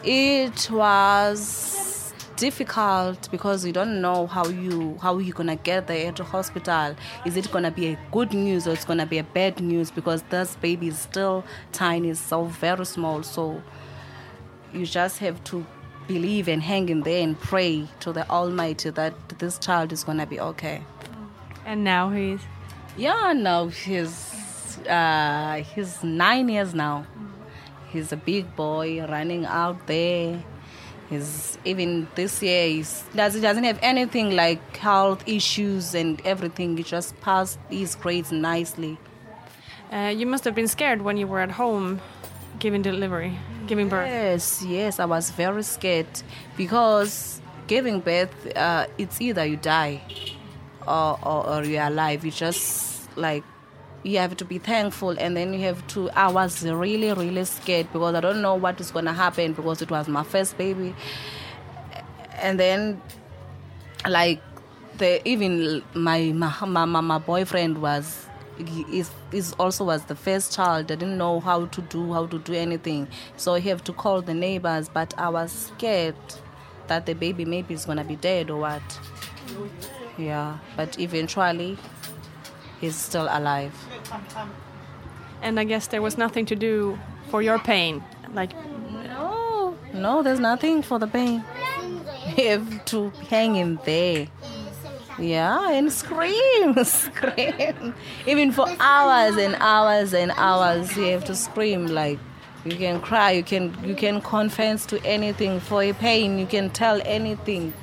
It 0.04 0.70
was 0.72 2.14
difficult 2.38 3.30
because 3.32 3.66
you 3.66 3.74
don't 3.74 4.00
know 4.00 4.28
how 4.28 4.48
you 4.48 4.98
how 5.02 5.18
you're 5.18 5.36
gonna 5.36 5.56
get 5.56 5.88
there 5.88 6.12
to 6.12 6.24
hospital. 6.24 6.96
Is 7.26 7.36
it 7.36 7.52
gonna 7.52 7.72
be 7.72 7.88
a 7.88 8.00
good 8.12 8.34
news 8.34 8.68
or 8.68 8.74
it's 8.74 8.86
gonna 8.86 9.06
be 9.06 9.18
a 9.18 9.24
bad 9.24 9.60
news? 9.60 9.92
Because 9.92 10.22
this 10.30 10.56
baby 10.56 10.88
is 10.88 11.00
still 11.00 11.44
tiny, 11.72 12.14
so 12.14 12.46
very 12.46 12.86
small. 12.86 13.24
So 13.24 13.62
you 14.72 14.86
just 14.86 15.18
have 15.20 15.44
to 15.46 15.66
believe 16.08 16.48
and 16.48 16.62
hang 16.62 16.90
in 16.90 17.02
there 17.02 17.24
and 17.24 17.38
pray 17.40 17.88
to 18.00 18.14
the 18.14 18.30
Almighty 18.30 18.92
that 18.92 19.14
this 19.40 19.58
child 19.58 19.92
is 19.92 20.04
gonna 20.04 20.26
be 20.26 20.40
okay. 20.40 20.84
And 21.66 21.84
now 21.84 22.12
he's 22.12 22.42
Yeah, 22.98 23.34
no, 23.34 23.68
he's 23.68 24.80
uh, 24.90 25.64
he's 25.76 26.04
nine 26.04 26.50
years 26.50 26.74
now. 26.74 27.06
He's 27.92 28.12
a 28.12 28.18
big 28.18 28.56
boy 28.56 29.06
running 29.08 29.46
out 29.46 29.86
there. 29.88 30.44
He's 31.10 31.58
even 31.64 32.08
this 32.16 32.42
year 32.44 32.68
he's 32.68 33.04
does 33.16 33.34
he 33.36 33.42
doesn't 33.42 33.64
have 33.64 33.80
anything 33.82 34.36
like 34.36 34.78
health 34.78 35.24
issues 35.28 35.94
and 35.96 36.20
everything. 36.26 36.76
He 36.76 36.84
just 36.84 37.20
passed 37.22 37.60
his 37.70 37.96
grades 37.96 38.32
nicely. 38.32 38.98
uh, 39.94 40.14
you 40.16 40.26
must 40.26 40.44
have 40.44 40.56
been 40.56 40.68
scared 40.68 41.02
when 41.02 41.18
you 41.18 41.28
were 41.28 41.40
at 41.40 41.52
home 41.52 42.02
giving 42.60 42.82
delivery, 42.82 43.38
giving 43.68 43.88
birth. 43.90 44.10
Yes, 44.10 44.64
yes, 44.64 45.00
I 45.00 45.06
was 45.06 45.30
very 45.32 45.64
scared 45.64 46.08
because 46.58 47.42
giving 47.68 48.00
birth, 48.02 48.34
uh, 48.58 48.88
it's 48.98 49.22
either 49.22 49.46
you 49.46 49.58
die 49.58 50.02
or, 50.88 51.20
or, 51.24 51.48
or 51.48 51.64
you're 51.64 51.84
alive. 51.84 52.26
You 52.26 52.32
just 52.32 52.87
like 53.18 53.44
you 54.04 54.20
have 54.20 54.38
to 54.38 54.46
be 54.46 54.58
thankful, 54.60 55.12
and 55.20 55.36
then 55.36 55.54
you 55.54 55.62
have 55.62 55.86
to. 55.88 56.10
I 56.12 56.28
was 56.30 56.64
really, 56.66 57.12
really 57.14 57.44
scared 57.46 57.92
because 57.92 58.16
I 58.16 58.22
don't 58.22 58.42
know 58.42 58.56
what 58.56 58.80
is 58.80 58.92
gonna 58.92 59.14
happen 59.14 59.54
because 59.54 59.82
it 59.82 59.92
was 59.92 60.08
my 60.08 60.24
first 60.24 60.58
baby, 60.58 60.96
and 62.42 62.60
then 62.60 63.02
like 64.08 64.42
the 64.98 65.28
even 65.28 65.84
my 65.94 66.32
my 66.34 66.54
my, 66.66 66.86
my- 67.02 67.18
boyfriend 67.20 67.82
was 67.82 68.26
is, 68.92 69.12
is 69.32 69.54
also 69.54 69.86
was 69.86 70.04
the 70.06 70.16
first 70.16 70.54
child. 70.56 70.92
I 70.92 70.96
didn't 70.96 71.18
know 71.18 71.40
how 71.40 71.66
to 71.66 71.82
do 71.82 72.14
how 72.14 72.26
to 72.28 72.40
do 72.40 72.54
anything. 72.54 73.08
So 73.36 73.56
he 73.56 73.70
have 73.70 73.84
to 73.86 73.94
call 73.94 74.22
the 74.22 74.34
neighbors 74.34 74.90
but 74.90 75.14
I 75.18 75.30
was 75.30 75.52
scared 75.52 76.16
that 76.88 77.06
the 77.06 77.14
baby 77.14 77.46
maybe 77.46 77.74
is 77.74 77.86
gonna 77.86 78.04
be 78.04 78.16
dead 78.16 78.50
or 78.50 78.60
what. 78.62 79.00
Yeah 80.18 80.58
but 80.76 81.00
eventually 81.00 81.78
he's 82.80 82.96
still 82.96 83.28
alive 83.30 83.74
And 85.42 85.60
I 85.60 85.64
guess 85.66 85.88
there 85.88 86.02
was 86.02 86.18
nothing 86.18 86.46
to 86.48 86.56
do 86.56 86.98
for 87.30 87.42
your 87.42 87.60
pain. 87.60 88.04
Like 88.34 88.52
no 89.04 89.76
no 89.94 90.24
there's 90.24 90.40
nothing 90.40 90.82
for 90.84 91.00
the 91.00 91.08
pain 91.08 91.44
you 92.38 92.48
have 92.50 92.86
to 92.86 93.10
hang 93.30 93.56
in 93.56 93.80
there 93.86 94.28
Yeah, 95.20 95.72
and 95.72 95.92
scream, 95.92 96.76
scream. 96.84 97.94
Even 98.28 98.52
for 98.52 98.68
hours 98.80 99.36
and 99.38 99.56
hours 99.60 100.14
and 100.14 100.32
hours, 100.38 100.96
you 100.96 101.06
have 101.14 101.26
to 101.26 101.36
scream. 101.36 101.88
Like 101.88 102.20
you 102.66 102.76
can 102.78 103.00
cry, 103.02 103.32
you 103.32 103.44
can 103.44 103.74
you 103.84 103.96
can 103.96 104.22
confess 104.22 104.86
to 104.88 105.04
anything 105.04 105.60
for 105.60 105.82
a 105.82 105.94
pain. 105.94 106.38
You 106.38 106.46
can 106.46 106.70
tell 106.70 107.02
anything, 107.04 107.74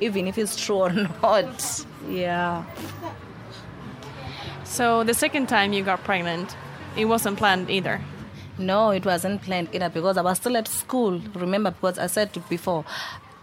even 0.00 0.28
if 0.28 0.36
it's 0.36 0.54
true 0.56 0.76
or 0.84 0.92
not. 1.22 1.86
Yeah. 2.10 2.64
So 4.72 5.04
the 5.04 5.12
second 5.12 5.50
time 5.50 5.74
you 5.74 5.82
got 5.84 6.02
pregnant, 6.02 6.56
it 6.96 7.04
wasn't 7.04 7.36
planned 7.36 7.68
either. 7.68 8.00
No, 8.56 8.88
it 8.88 9.04
wasn't 9.04 9.42
planned 9.42 9.68
either 9.74 9.90
because 9.90 10.16
I 10.16 10.22
was 10.22 10.38
still 10.38 10.56
at 10.56 10.66
school. 10.66 11.20
Remember, 11.34 11.72
because 11.72 11.98
I 11.98 12.06
said 12.06 12.30
before, 12.48 12.86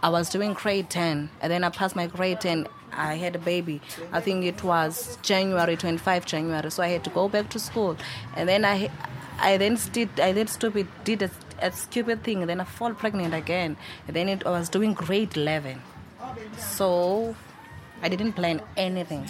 I 0.02 0.08
was 0.08 0.28
doing 0.28 0.54
grade 0.54 0.90
10, 0.90 1.30
and 1.40 1.52
then 1.52 1.62
I 1.62 1.68
passed 1.68 1.94
my 1.94 2.08
grade 2.08 2.40
10. 2.40 2.66
I 2.90 3.14
had 3.14 3.36
a 3.36 3.38
baby. 3.38 3.80
I 4.10 4.20
think 4.20 4.44
it 4.44 4.64
was 4.64 5.18
January 5.22 5.76
25 5.76 6.26
January, 6.26 6.68
so 6.68 6.82
I 6.82 6.88
had 6.88 7.04
to 7.04 7.10
go 7.10 7.28
back 7.28 7.48
to 7.50 7.60
school, 7.60 7.96
and 8.34 8.48
then 8.48 8.64
I, 8.64 8.90
I 9.38 9.56
then 9.56 9.78
did 9.92 10.18
I 10.18 10.32
then 10.32 10.48
stupid 10.48 10.88
did 11.04 11.22
a, 11.22 11.30
a 11.60 11.70
stupid 11.70 12.24
thing, 12.24 12.40
and 12.40 12.50
then 12.50 12.60
I 12.60 12.64
fall 12.64 12.92
pregnant 12.92 13.34
again, 13.34 13.76
and 14.08 14.16
then 14.16 14.28
it, 14.28 14.44
I 14.44 14.50
was 14.50 14.68
doing 14.68 14.94
grade 14.94 15.36
11, 15.36 15.80
so 16.58 17.36
I 18.02 18.08
didn't 18.08 18.32
plan 18.32 18.62
anything. 18.76 19.26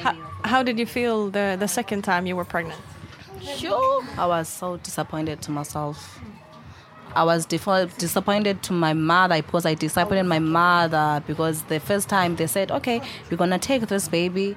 How, 0.00 0.16
how 0.44 0.62
did 0.62 0.78
you 0.78 0.86
feel 0.86 1.30
the, 1.30 1.56
the 1.58 1.68
second 1.68 2.02
time 2.02 2.26
you 2.26 2.36
were 2.36 2.44
pregnant? 2.44 2.80
Sure. 3.56 4.04
I 4.16 4.26
was 4.26 4.48
so 4.48 4.76
disappointed 4.78 5.42
to 5.42 5.50
myself. 5.50 6.20
I 7.14 7.24
was 7.24 7.44
disappointed 7.44 8.62
to 8.62 8.72
my 8.72 8.94
mother 8.94 9.42
because 9.42 9.66
I 9.66 9.74
disappointed 9.74 10.24
my 10.24 10.38
mother 10.38 11.22
because 11.26 11.62
the 11.64 11.78
first 11.78 12.08
time 12.08 12.36
they 12.36 12.46
said, 12.46 12.70
okay, 12.70 13.02
we're 13.30 13.36
gonna 13.36 13.58
take 13.58 13.88
this 13.88 14.08
baby. 14.08 14.56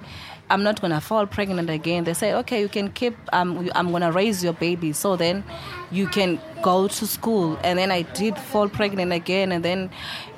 I'm 0.50 0.64
not 0.64 0.80
gonna 0.80 1.02
fall 1.02 1.26
pregnant 1.26 1.70
again. 1.70 2.04
They 2.04 2.14
said, 2.14 2.36
okay, 2.36 2.62
you 2.62 2.70
can 2.70 2.92
keep. 2.92 3.18
Um, 3.34 3.70
I'm 3.76 3.92
gonna 3.92 4.12
raise 4.12 4.44
your 4.44 4.54
baby, 4.54 4.94
so 4.94 5.16
then 5.16 5.44
you 5.92 6.08
can 6.08 6.40
go 6.62 6.88
to 6.88 7.08
school. 7.08 7.60
And 7.64 7.80
then 7.80 7.92
I 7.92 8.04
did 8.04 8.38
fall 8.38 8.70
pregnant 8.70 9.12
again, 9.12 9.52
and 9.52 9.66
then 9.66 9.90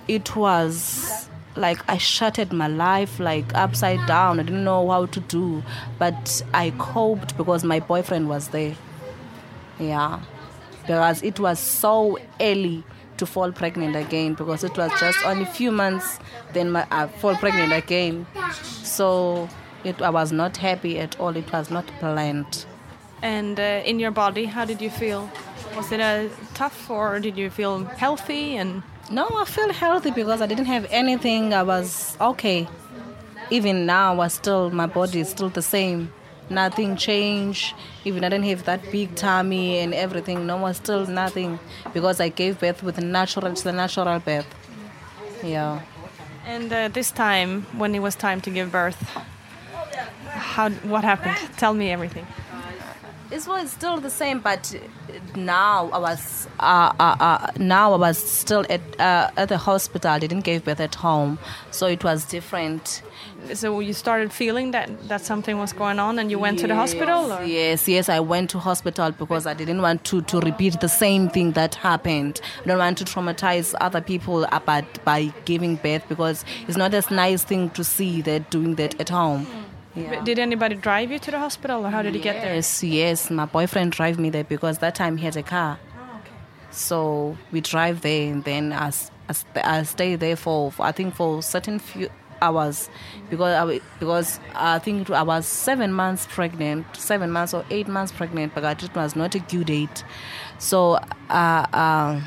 it 0.08 0.36
was 0.36 1.30
like 1.58 1.80
I 1.90 1.98
shattered 1.98 2.54
my 2.54 2.68
life 2.68 3.20
like 3.20 3.54
upside 3.56 4.06
down. 4.08 4.40
I 4.40 4.44
didn't 4.44 4.64
know 4.64 4.90
how 4.90 5.08
to 5.08 5.20
do, 5.20 5.64
but 6.00 6.42
I 6.54 6.72
coped 6.78 7.36
because 7.38 7.64
my 7.64 7.80
boyfriend 7.80 8.30
was 8.30 8.50
there. 8.50 8.76
Yeah, 9.80 10.22
because 10.82 11.22
it 11.24 11.40
was 11.40 11.60
so 11.60 12.18
early 12.40 12.84
to 13.18 13.26
fall 13.26 13.52
pregnant 13.52 13.96
again 13.96 14.36
because 14.36 14.64
it 14.64 14.78
was 14.78 14.92
just 15.00 15.26
only 15.26 15.44
a 15.44 15.48
few 15.48 15.72
months 15.72 16.20
then 16.54 16.72
my, 16.72 16.86
I 16.92 17.08
fall 17.08 17.36
pregnant 17.36 17.74
again. 17.74 18.26
So 18.84 19.50
it, 19.84 20.02
I 20.02 20.10
was 20.10 20.32
not 20.32 20.58
happy 20.58 21.00
at 21.00 21.20
all. 21.20 21.36
It 21.36 21.52
was 21.52 21.70
not 21.70 21.86
planned. 22.00 22.66
And 23.22 23.60
uh, 23.60 23.82
in 23.86 24.00
your 24.00 24.12
body, 24.12 24.46
how 24.46 24.66
did 24.66 24.82
you 24.82 24.90
feel? 24.90 25.30
Was 25.76 25.92
it 25.92 26.00
uh, 26.00 26.30
tough 26.54 26.90
or 26.90 27.20
did 27.20 27.38
you 27.38 27.50
feel 27.50 27.84
healthy? 27.86 28.58
And 28.58 28.84
No, 29.10 29.28
I 29.36 29.46
feel 29.46 29.72
healthy 29.72 30.12
because 30.12 30.42
I 30.42 30.48
didn't 30.48 30.66
have 30.66 30.86
anything. 30.90 31.54
I 31.54 31.64
was 31.64 32.18
okay. 32.20 32.68
Even 33.50 33.86
now, 33.86 34.12
I 34.14 34.16
was 34.16 34.34
still 34.34 34.70
my 34.70 34.86
body 34.86 35.22
is 35.22 35.30
still 35.30 35.50
the 35.50 35.62
same. 35.62 36.12
Nothing 36.50 36.96
changed. 36.98 37.74
Even 38.06 38.24
I 38.24 38.30
didn't 38.30 38.46
have 38.46 38.64
that 38.66 38.92
big 38.92 39.16
tummy 39.16 39.80
and 39.80 39.94
everything. 39.94 40.46
No, 40.46 40.58
was 40.58 40.78
still 40.78 41.06
nothing 41.08 41.60
because 41.94 42.20
I 42.20 42.30
gave 42.30 42.60
birth 42.60 42.84
with 42.84 42.98
a 42.98 43.02
natural, 43.02 43.48
it's 43.48 43.66
a 43.66 43.72
natural 43.72 44.20
birth. 44.20 44.48
Yeah. 45.44 45.82
and 46.46 46.72
uh, 46.72 46.88
this 46.88 47.12
time, 47.12 47.64
when 47.78 47.94
it 47.96 48.00
was 48.00 48.16
time 48.16 48.42
to 48.42 48.50
give 48.50 48.72
birth, 48.72 49.02
how 50.26 50.70
what 50.70 51.04
happened? 51.04 51.38
Tell 51.58 51.74
me 51.74 51.92
everything. 51.92 52.26
It 53.30 53.46
was 53.46 53.72
still 53.72 53.98
the 54.00 54.10
same, 54.10 54.40
but 54.40 54.74
now 55.38 55.90
I 55.92 56.00
was 56.00 56.48
uh, 56.60 56.92
uh, 57.00 57.16
uh, 57.20 57.52
now 57.58 57.94
I 57.94 57.98
was 57.98 58.18
still 58.18 58.66
at 58.70 58.82
uh, 59.00 59.32
at 59.38 59.50
the 59.50 59.58
hospital. 59.58 60.12
I 60.12 60.20
didn't 60.20 60.42
give 60.42 60.66
birth 60.66 60.80
at 60.80 60.96
home, 60.96 61.40
so 61.72 61.88
it 61.88 62.04
was 62.04 62.26
different. 62.26 63.04
So 63.54 63.80
you 63.80 63.94
started 63.94 64.34
feeling 64.34 64.72
that 64.72 65.08
that 65.08 65.22
something 65.22 65.58
was 65.58 65.72
going 65.74 66.00
on, 66.00 66.20
and 66.20 66.32
you 66.32 66.40
went 66.40 66.60
to 66.60 66.68
the 66.68 66.76
hospital. 66.76 67.32
Or? 67.32 67.44
Yes, 67.44 67.88
yes, 67.88 68.10
I 68.10 68.20
went 68.20 68.50
to 68.52 68.60
hospital 68.60 69.12
because 69.12 69.46
I 69.46 69.54
didn't 69.54 69.82
want 69.82 70.04
to, 70.06 70.22
to 70.24 70.40
repeat 70.40 70.82
the 70.82 70.90
same 70.90 71.30
thing 71.30 71.52
that 71.54 71.76
happened. 71.76 72.42
I 72.64 72.68
don't 72.68 72.80
want 72.80 72.98
to 72.98 73.06
traumatize 73.06 73.76
other 73.80 74.02
people 74.02 74.46
about 74.52 74.86
by 75.06 75.34
giving 75.46 75.76
birth 75.76 76.08
because 76.10 76.44
it's 76.68 76.78
not 76.78 76.94
a 76.94 77.14
nice 77.14 77.44
thing 77.44 77.70
to 77.72 77.84
see 77.84 78.22
that 78.24 78.50
doing 78.50 78.76
that 78.76 79.00
at 79.00 79.10
home. 79.10 79.48
Yeah. 79.98 80.24
Did 80.24 80.38
anybody 80.38 80.76
drive 80.76 81.12
you 81.12 81.20
to 81.20 81.32
the 81.32 81.40
hospital, 81.40 81.86
or 81.86 81.90
how 81.90 82.02
did 82.02 82.14
you 82.14 82.22
get 82.22 82.42
there? 82.42 82.56
Yes, 82.56 82.84
yes, 82.84 83.32
my 83.32 83.46
boyfriend 83.46 83.94
drive 83.94 84.20
me 84.20 84.30
there 84.30 84.44
because 84.44 84.78
that 84.80 84.96
time 84.96 85.18
he 85.18 85.26
had 85.26 85.36
a 85.36 85.44
car. 85.44 85.80
Okay. 86.20 86.32
So 86.72 87.38
we 87.52 87.62
drive 87.62 88.02
there 88.02 88.32
and 88.32 88.44
then 88.44 88.74
I, 88.74 88.92
I, 89.28 89.34
I 89.80 89.84
stay 89.84 90.16
there 90.16 90.36
for, 90.36 90.72
for 90.72 90.86
I 90.86 90.92
think 90.92 91.16
for 91.16 91.42
certain 91.42 91.80
few 91.80 92.10
hours 92.42 92.90
because 93.32 93.54
I, 93.54 93.82
because 94.00 94.40
I 94.54 94.78
think 94.78 95.10
I 95.10 95.24
was 95.24 95.48
seven 95.48 95.92
months 95.92 96.28
pregnant, 96.30 96.86
seven 96.96 97.32
months 97.32 97.56
or 97.56 97.66
eight 97.72 97.88
months 97.88 98.12
pregnant, 98.12 98.54
but 98.54 98.84
it 98.84 98.96
was 98.96 99.16
not 99.16 99.34
a 99.34 99.40
due 99.40 99.64
date. 99.64 100.04
So 100.60 101.00
uh, 101.30 101.66
uh, 101.74 102.22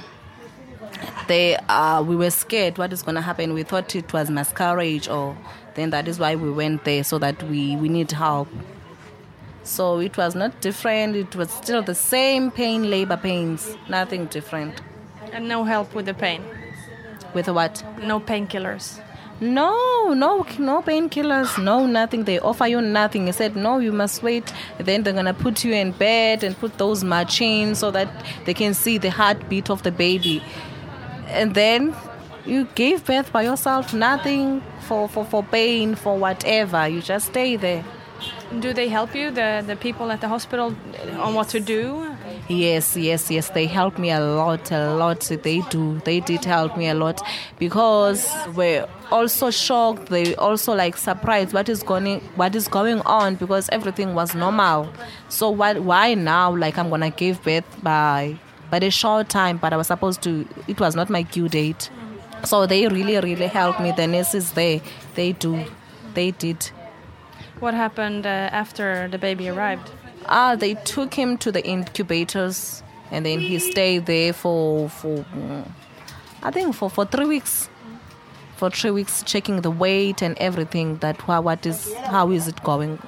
they 1.29 1.57
uh, 1.69 2.03
we 2.03 2.17
were 2.17 2.31
scared 2.31 2.79
what 2.79 2.93
is 2.93 3.03
going 3.03 3.15
to 3.15 3.21
happen. 3.21 3.55
We 3.55 3.63
thought 3.63 3.95
it 3.95 4.13
was 4.13 4.31
miscarriage, 4.31 5.09
or 5.09 5.37
then 5.81 5.91
that 5.91 6.07
is 6.07 6.19
why 6.19 6.37
we 6.37 6.51
went 6.51 6.85
there 6.85 7.03
so 7.03 7.19
that 7.19 7.43
we 7.45 7.77
we 7.77 7.89
need 7.89 8.13
help. 8.13 8.49
So 9.63 9.99
it 9.99 10.17
was 10.17 10.35
not 10.35 10.61
different. 10.61 11.17
It 11.17 11.37
was 11.37 11.51
still 11.51 11.83
the 11.83 11.95
same 11.95 12.51
pain, 12.51 12.91
labor 12.91 13.17
pains, 13.17 13.77
nothing 13.89 14.27
different. 14.27 14.81
And 15.33 15.49
no 15.49 15.65
help 15.65 15.95
with 15.95 16.07
the 16.07 16.15
pain. 16.15 16.43
With 17.35 17.49
what? 17.49 17.85
No 18.03 18.21
painkillers. 18.21 19.01
No, 19.43 20.13
no, 20.13 20.47
no 20.59 20.83
painkillers, 20.83 21.63
no 21.63 21.87
nothing. 21.87 22.25
They 22.25 22.39
offer 22.39 22.67
you 22.67 22.83
nothing. 22.83 23.27
He 23.27 23.33
said, 23.33 23.57
no, 23.57 23.79
you 23.79 23.91
must 23.91 24.23
wait. 24.23 24.53
Then 24.77 25.03
they're 25.03 25.15
gonna 25.15 25.33
put 25.33 25.65
you 25.65 25.73
in 25.73 25.93
bed 25.93 26.45
and 26.45 26.59
put 26.59 26.77
those 26.77 27.03
machines 27.03 27.79
so 27.79 27.91
that 27.91 28.09
they 28.45 28.53
can 28.53 28.75
see 28.75 28.99
the 28.99 29.11
heartbeat 29.11 29.71
of 29.71 29.83
the 29.83 29.93
baby. 29.93 30.43
And 31.29 31.55
then 31.55 31.95
you 32.47 32.69
give 32.75 33.05
birth 33.05 33.33
by 33.33 33.43
yourself, 33.43 33.93
nothing 33.95 34.63
for, 34.81 35.09
for, 35.09 35.25
for 35.25 35.43
pain, 35.43 35.95
for 35.95 36.17
whatever. 36.17 36.89
You 36.89 37.01
just 37.03 37.27
stay 37.29 37.57
there. 37.57 37.85
Do 38.59 38.73
they 38.73 38.89
help 38.89 39.15
you, 39.15 39.31
the, 39.31 39.63
the 39.67 39.77
people 39.77 40.11
at 40.11 40.21
the 40.21 40.29
hospital, 40.29 40.75
on 41.21 41.35
what 41.35 41.49
to 41.51 41.61
do? 41.61 42.11
Yes, 42.49 42.97
yes, 42.97 43.31
yes. 43.31 43.51
They 43.51 43.67
help 43.67 43.97
me 43.97 44.11
a 44.11 44.19
lot, 44.21 44.73
a 44.73 44.93
lot. 44.95 45.21
They 45.21 45.61
do. 45.71 46.01
They 46.05 46.19
did 46.19 46.45
help 46.45 46.77
me 46.77 46.89
a 46.89 46.95
lot 46.95 47.23
because 47.61 48.29
we're 48.55 48.89
also 49.13 49.51
shocked. 49.51 50.07
They 50.07 50.35
also 50.35 50.75
like 50.75 50.97
surprised 50.97 51.55
what 51.55 51.69
is 51.69 51.85
going 51.85 52.21
what 52.35 52.57
is 52.57 52.67
going 52.67 53.03
on 53.03 53.37
because 53.37 53.69
everything 53.71 54.15
was 54.15 54.35
normal. 54.35 54.89
So 55.29 55.49
what? 55.49 55.83
Why 55.85 56.15
now? 56.15 56.55
Like 56.55 56.77
I'm 56.77 56.91
gonna 56.91 57.11
give 57.11 57.41
birth 57.45 57.83
by 57.85 58.37
by 58.69 58.79
a 58.79 58.91
short 58.91 59.29
time, 59.29 59.59
but 59.59 59.73
I 59.73 59.77
was 59.77 59.87
supposed 59.87 60.21
to. 60.23 60.45
It 60.67 60.81
was 60.81 60.97
not 60.97 61.09
my 61.09 61.23
due 61.23 61.49
date. 61.49 61.89
So 62.45 62.67
they 62.67 62.87
really, 62.89 63.19
really 63.21 63.47
helped 63.47 63.81
me. 63.81 63.93
The 63.93 64.07
nurses 64.07 64.53
there, 64.53 64.81
they 65.15 65.33
do, 65.33 65.65
they 66.15 66.31
did. 66.33 66.71
What 67.61 67.75
happened 67.75 68.27
uh, 68.27 68.49
after 68.53 69.09
the 69.09 69.19
baby 69.19 69.49
arrived? 69.49 69.91
Ah, 70.27 70.57
they 70.57 70.75
took 70.75 71.15
him 71.15 71.37
to 71.39 71.53
the 71.53 71.65
incubators, 71.67 72.83
and 73.11 73.25
then 73.27 73.41
he 73.41 73.59
stayed 73.59 74.07
there 74.07 74.33
for 74.33 74.89
for 74.89 75.25
mm, 75.35 75.67
I 76.43 76.51
think 76.51 76.75
for 76.75 76.89
for 76.91 77.05
three 77.05 77.27
weeks. 77.27 77.69
For 78.57 78.71
three 78.71 78.91
weeks, 78.91 79.23
checking 79.23 79.63
the 79.63 79.71
weight 79.71 80.21
and 80.23 80.37
everything. 80.39 80.99
That 80.99 81.27
wha- 81.27 81.41
what 81.41 81.65
is 81.67 81.95
how 82.07 82.31
is 82.31 82.49
it 82.49 82.63
going? 82.63 82.99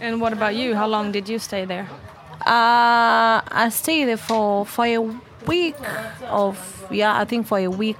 And 0.00 0.20
what 0.20 0.32
about 0.32 0.54
you? 0.54 0.74
How 0.74 0.86
long 0.86 1.12
did 1.12 1.28
you 1.28 1.38
stay 1.38 1.64
there? 1.64 1.86
Uh, 2.46 3.40
I 3.64 3.68
stayed 3.70 4.04
there 4.04 4.16
for 4.18 4.64
for 4.66 4.84
a 4.86 4.98
week 5.46 5.76
of 6.28 6.86
yeah, 6.90 7.18
I 7.18 7.24
think 7.24 7.46
for 7.46 7.58
a 7.58 7.68
week. 7.68 7.98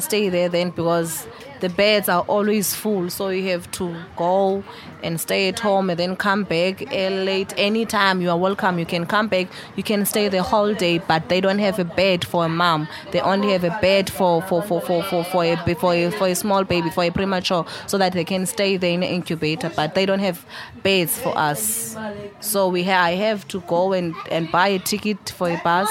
Stay 0.00 0.28
there 0.28 0.48
then 0.48 0.70
because 0.70 1.26
the 1.60 1.68
beds 1.70 2.08
are 2.08 2.22
always 2.22 2.74
full, 2.74 3.08
so 3.08 3.28
you 3.30 3.48
have 3.50 3.70
to 3.70 3.96
go 4.16 4.62
and 5.02 5.18
stay 5.18 5.48
at 5.48 5.58
home 5.60 5.88
and 5.88 5.98
then 5.98 6.14
come 6.16 6.44
back 6.44 6.80
late. 6.90 7.54
Anytime 7.56 8.20
you 8.20 8.28
are 8.30 8.36
welcome, 8.36 8.78
you 8.78 8.84
can 8.84 9.06
come 9.06 9.28
back. 9.28 9.48
You 9.74 9.82
can 9.82 10.04
stay 10.04 10.28
the 10.28 10.42
whole 10.42 10.74
day, 10.74 10.98
but 10.98 11.28
they 11.30 11.40
don't 11.40 11.58
have 11.60 11.78
a 11.78 11.84
bed 11.84 12.26
for 12.26 12.44
a 12.44 12.48
mom. 12.48 12.88
They 13.12 13.20
only 13.20 13.52
have 13.52 13.64
a 13.64 13.78
bed 13.80 14.10
for 14.10 14.42
for 14.42 14.60
for 14.62 14.80
for 14.82 15.02
for, 15.04 15.24
for 15.24 15.44
a 15.44 15.56
for 15.76 15.94
a, 15.94 16.10
for 16.10 16.26
a 16.26 16.34
small 16.34 16.64
baby, 16.64 16.90
for 16.90 17.04
a 17.04 17.10
premature, 17.10 17.64
so 17.86 17.96
that 17.98 18.12
they 18.12 18.24
can 18.24 18.44
stay 18.44 18.76
there 18.76 18.92
in 18.92 19.00
the 19.00 19.08
incubator. 19.08 19.70
But 19.74 19.94
they 19.94 20.04
don't 20.04 20.18
have 20.20 20.44
beds 20.82 21.18
for 21.18 21.36
us, 21.38 21.96
so 22.40 22.68
we 22.68 22.82
ha- 22.84 23.04
I 23.04 23.12
have 23.12 23.48
to 23.48 23.60
go 23.62 23.92
and 23.94 24.14
and 24.30 24.50
buy 24.52 24.68
a 24.68 24.78
ticket 24.78 25.30
for 25.30 25.48
a 25.48 25.60
bus, 25.64 25.88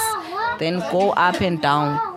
then 0.59 0.79
go 0.91 1.11
up 1.11 1.41
and 1.41 1.59
down. 1.61 2.14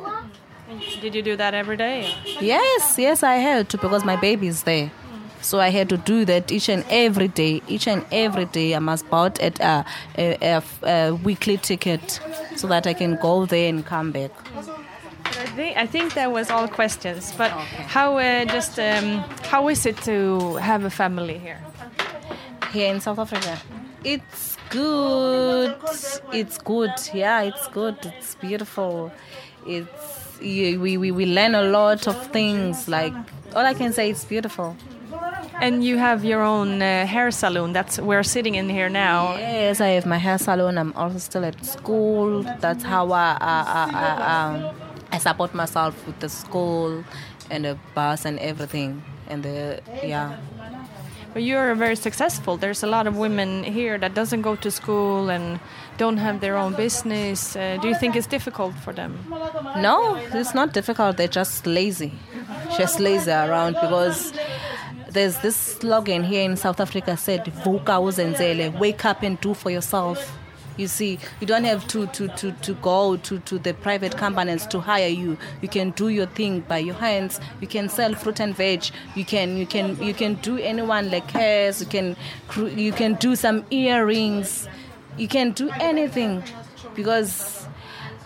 Did 1.00 1.14
you 1.14 1.22
do 1.22 1.36
that 1.36 1.54
every 1.54 1.76
day? 1.76 2.12
Yes, 2.40 2.98
yes, 2.98 3.22
I 3.22 3.36
had 3.36 3.68
to 3.70 3.78
because 3.78 4.04
my 4.04 4.16
baby 4.16 4.48
is 4.48 4.64
there. 4.64 4.90
So 5.40 5.60
I 5.60 5.68
had 5.68 5.88
to 5.90 5.96
do 5.96 6.24
that 6.24 6.50
each 6.50 6.68
and 6.68 6.84
every 6.90 7.28
day. 7.28 7.62
Each 7.68 7.86
and 7.86 8.04
every 8.10 8.46
day, 8.46 8.74
I 8.74 8.80
must 8.80 9.08
buy 9.08 9.26
at 9.40 9.60
a, 9.60 9.84
a, 10.16 10.62
a, 10.82 11.14
weekly 11.14 11.56
ticket 11.58 12.20
so 12.56 12.66
that 12.66 12.86
I 12.86 12.94
can 12.94 13.16
go 13.16 13.46
there 13.46 13.68
and 13.68 13.86
come 13.86 14.10
back. 14.10 14.32
I 15.24 15.46
think, 15.46 15.76
I 15.76 15.86
think 15.86 16.14
that 16.14 16.32
was 16.32 16.50
all 16.50 16.66
questions. 16.66 17.32
But 17.38 17.52
how 17.52 18.18
uh, 18.18 18.44
just 18.46 18.78
um, 18.80 19.18
how 19.44 19.68
is 19.68 19.86
it 19.86 19.96
to 19.98 20.56
have 20.56 20.84
a 20.84 20.90
family 20.90 21.38
here? 21.38 21.60
Here 22.72 22.92
in 22.92 23.00
South 23.00 23.18
Africa, 23.18 23.58
it's 24.04 24.56
good. 24.70 25.76
It's 26.32 26.58
good. 26.58 26.92
Yeah, 27.14 27.42
it's 27.42 27.68
good. 27.68 27.96
It's 28.18 28.34
beautiful. 28.34 29.12
It's 29.66 30.17
you- 30.40 30.80
we, 30.80 30.96
we, 30.96 31.10
we 31.10 31.26
learn 31.26 31.54
a 31.54 31.62
lot 31.62 32.06
of 32.08 32.16
things. 32.28 32.88
Like 32.88 33.14
all 33.54 33.64
I 33.64 33.74
can 33.74 33.92
say, 33.92 34.10
it's 34.10 34.24
beautiful. 34.24 34.76
And 35.60 35.82
you 35.84 35.98
have 35.98 36.24
your 36.24 36.42
own 36.42 36.80
uh, 36.82 37.04
hair 37.06 37.30
salon. 37.32 37.72
That's 37.72 37.98
we're 37.98 38.22
sitting 38.22 38.54
in 38.54 38.68
here 38.68 38.88
now. 38.88 39.34
Yes, 39.36 39.80
I 39.80 39.88
have 39.88 40.06
my 40.06 40.18
hair 40.18 40.38
salon. 40.38 40.78
I'm 40.78 40.92
also 40.94 41.18
still 41.18 41.44
at 41.44 41.64
school. 41.64 42.42
That's 42.60 42.84
how 42.84 43.10
I 43.10 43.36
I, 43.40 43.56
I, 43.80 43.90
I, 44.04 44.44
um, 44.44 44.76
I 45.10 45.18
support 45.18 45.54
myself 45.54 45.94
with 46.06 46.18
the 46.20 46.28
school 46.28 47.02
and 47.50 47.64
the 47.64 47.76
bus 47.94 48.24
and 48.24 48.38
everything. 48.38 49.02
And 49.28 49.42
the 49.42 49.80
yeah. 50.04 50.36
But 51.32 51.42
you're 51.42 51.74
very 51.74 51.96
successful. 51.96 52.56
There's 52.56 52.82
a 52.82 52.86
lot 52.86 53.06
of 53.06 53.16
women 53.16 53.62
here 53.62 53.98
that 53.98 54.14
doesn't 54.14 54.42
go 54.42 54.56
to 54.56 54.70
school 54.70 55.28
and 55.28 55.60
don't 55.98 56.16
have 56.16 56.40
their 56.40 56.56
own 56.56 56.74
business. 56.74 57.54
Uh, 57.54 57.78
do 57.80 57.88
you 57.88 57.94
think 57.94 58.16
it's 58.16 58.26
difficult 58.26 58.74
for 58.74 58.92
them? 58.92 59.18
No, 59.76 60.16
it's 60.32 60.54
not 60.54 60.72
difficult. 60.72 61.16
They're 61.16 61.28
just 61.28 61.66
lazy. 61.66 62.12
Just 62.76 62.98
lazy 62.98 63.30
around 63.30 63.74
because 63.74 64.32
there's 65.10 65.38
this 65.38 65.56
slogan 65.56 66.24
here 66.24 66.42
in 66.42 66.56
South 66.56 66.80
Africa 66.80 67.16
said 67.16 67.44
Vuka 67.44 68.78
wake 68.78 69.04
up 69.04 69.22
and 69.22 69.40
do 69.40 69.54
for 69.54 69.70
yourself. 69.70 70.38
You 70.78 70.86
see, 70.86 71.18
you 71.40 71.46
don't 71.46 71.64
have 71.64 71.86
to, 71.88 72.06
to, 72.06 72.28
to, 72.28 72.52
to 72.52 72.74
go 72.74 73.16
to, 73.16 73.38
to 73.40 73.58
the 73.58 73.74
private 73.74 74.16
companies 74.16 74.64
to 74.68 74.78
hire 74.80 75.08
you. 75.08 75.36
You 75.60 75.68
can 75.68 75.90
do 75.90 76.08
your 76.08 76.26
thing 76.26 76.60
by 76.60 76.78
your 76.78 76.94
hands. 76.94 77.40
You 77.60 77.66
can 77.66 77.88
sell 77.88 78.14
fruit 78.14 78.40
and 78.40 78.54
veg. 78.54 78.84
You 79.16 79.24
can 79.24 79.56
you 79.56 79.66
can 79.66 80.00
you 80.00 80.14
can 80.14 80.34
do 80.34 80.56
anyone 80.56 81.10
like 81.10 81.28
hairs. 81.32 81.80
You 81.80 81.86
can 81.88 82.16
you 82.76 82.92
can 82.92 83.14
do 83.14 83.34
some 83.34 83.64
earrings. 83.70 84.68
You 85.16 85.26
can 85.26 85.50
do 85.50 85.68
anything 85.80 86.44
because 86.94 87.66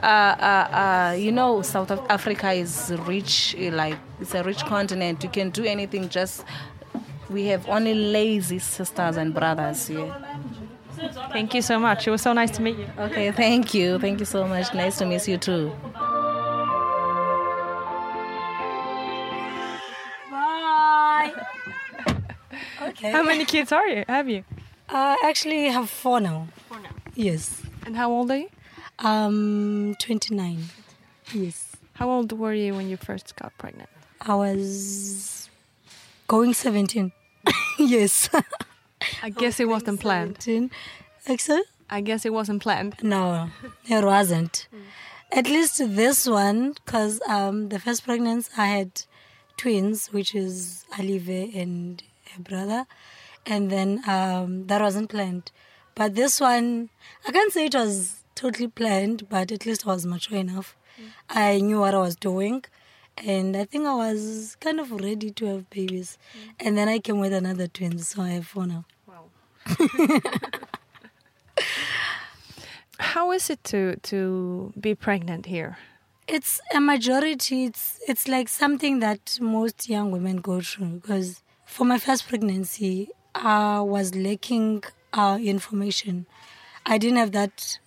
uh, 0.02 0.06
uh, 0.06 1.12
uh, 1.12 1.16
you 1.18 1.32
know 1.32 1.62
South 1.62 1.90
Africa 2.10 2.52
is 2.52 2.92
rich, 3.06 3.54
eh, 3.58 3.70
like 3.72 3.96
it's 4.20 4.34
a 4.34 4.42
rich 4.42 4.62
continent. 4.66 5.24
You 5.24 5.30
can 5.30 5.50
do 5.50 5.64
anything. 5.64 6.10
Just 6.10 6.44
we 7.30 7.46
have 7.46 7.66
only 7.68 7.94
lazy 7.94 8.58
sisters 8.58 9.16
and 9.16 9.32
brothers 9.32 9.86
here. 9.86 10.14
Thank 11.32 11.54
you 11.54 11.62
so 11.62 11.78
much. 11.78 12.06
It 12.06 12.10
was 12.10 12.22
so 12.22 12.32
nice 12.32 12.50
to 12.52 12.62
meet 12.62 12.78
you. 12.78 12.86
Okay, 12.98 13.30
thank 13.32 13.74
you, 13.74 13.98
thank 13.98 14.20
you 14.20 14.26
so 14.26 14.46
much. 14.46 14.72
Nice 14.74 14.98
to 14.98 15.06
meet 15.06 15.26
you 15.26 15.38
too. 15.38 15.72
Bye. 20.30 21.32
okay. 22.82 23.10
How 23.10 23.22
many 23.22 23.44
kids 23.44 23.72
are 23.72 23.86
you? 23.86 24.04
Have 24.08 24.28
you? 24.28 24.44
I 24.88 25.16
actually 25.24 25.68
have 25.68 25.88
four 25.90 26.20
now. 26.20 26.48
Four 26.68 26.80
now. 26.80 26.90
Yes. 27.14 27.62
And 27.86 27.96
how 27.96 28.10
old 28.10 28.30
are 28.30 28.38
you? 28.38 28.50
Um, 28.98 29.96
29. 29.98 30.64
Yes. 31.32 31.76
How 31.94 32.08
old 32.08 32.32
were 32.32 32.54
you 32.54 32.74
when 32.74 32.88
you 32.88 32.96
first 32.96 33.34
got 33.36 33.56
pregnant? 33.58 33.88
I 34.20 34.34
was 34.34 35.50
going 36.28 36.54
17. 36.54 37.12
yes. 37.78 38.28
I 39.22 39.30
guess 39.30 39.60
it 39.60 39.68
wasn't 39.68 40.00
planned. 40.00 40.42
17. 40.42 40.70
Like 41.28 41.40
so? 41.40 41.62
I 41.90 42.00
guess 42.00 42.24
it 42.24 42.32
wasn't 42.32 42.62
planned. 42.62 42.96
No, 43.02 43.50
it 43.86 44.04
wasn't. 44.04 44.66
At 45.30 45.46
least 45.46 45.78
this 45.78 46.26
one, 46.26 46.72
because 46.72 47.20
um, 47.28 47.68
the 47.68 47.78
first 47.78 48.04
pregnancy 48.04 48.50
I 48.56 48.66
had 48.66 49.02
twins, 49.56 50.08
which 50.12 50.34
is 50.34 50.84
Alive 50.98 51.28
and 51.54 52.02
her 52.34 52.42
brother, 52.42 52.86
and 53.46 53.70
then 53.70 54.02
um, 54.08 54.66
that 54.66 54.80
wasn't 54.80 55.10
planned. 55.10 55.50
But 55.94 56.14
this 56.14 56.40
one, 56.40 56.88
I 57.26 57.32
can't 57.32 57.52
say 57.52 57.66
it 57.66 57.74
was 57.74 58.24
totally 58.34 58.68
planned, 58.68 59.28
but 59.28 59.52
at 59.52 59.66
least 59.66 59.86
I 59.86 59.90
was 59.90 60.06
mature 60.06 60.38
enough. 60.38 60.76
I 61.28 61.60
knew 61.60 61.80
what 61.80 61.94
I 61.94 61.98
was 61.98 62.16
doing, 62.16 62.64
and 63.18 63.56
I 63.56 63.64
think 63.64 63.86
I 63.86 63.94
was 63.94 64.56
kind 64.60 64.80
of 64.80 64.90
ready 64.92 65.30
to 65.30 65.46
have 65.46 65.70
babies. 65.70 66.18
And 66.60 66.76
then 66.78 66.88
I 66.88 66.98
came 66.98 67.18
with 67.20 67.32
another 67.32 67.66
twin, 67.66 67.98
so 67.98 68.22
I 68.22 68.30
have 68.30 68.46
four 68.46 68.66
now. 68.66 68.84
How 72.98 73.32
is 73.32 73.50
it 73.50 73.62
to 73.64 73.96
to 73.96 74.72
be 74.78 74.94
pregnant 74.94 75.46
here? 75.46 75.76
It's 76.28 76.60
a 76.74 76.80
majority. 76.80 77.64
It's 77.64 78.00
it's 78.08 78.28
like 78.28 78.48
something 78.48 79.00
that 79.00 79.38
most 79.40 79.88
young 79.88 80.10
women 80.10 80.36
go 80.36 80.60
through. 80.60 81.00
Because 81.00 81.42
for 81.66 81.84
my 81.84 81.98
first 81.98 82.28
pregnancy, 82.28 83.08
I 83.34 83.80
was 83.80 84.14
lacking 84.14 84.84
uh, 85.12 85.38
information. 85.42 86.26
I 86.86 86.98
didn't 86.98 87.18
have 87.18 87.32
that 87.32 87.78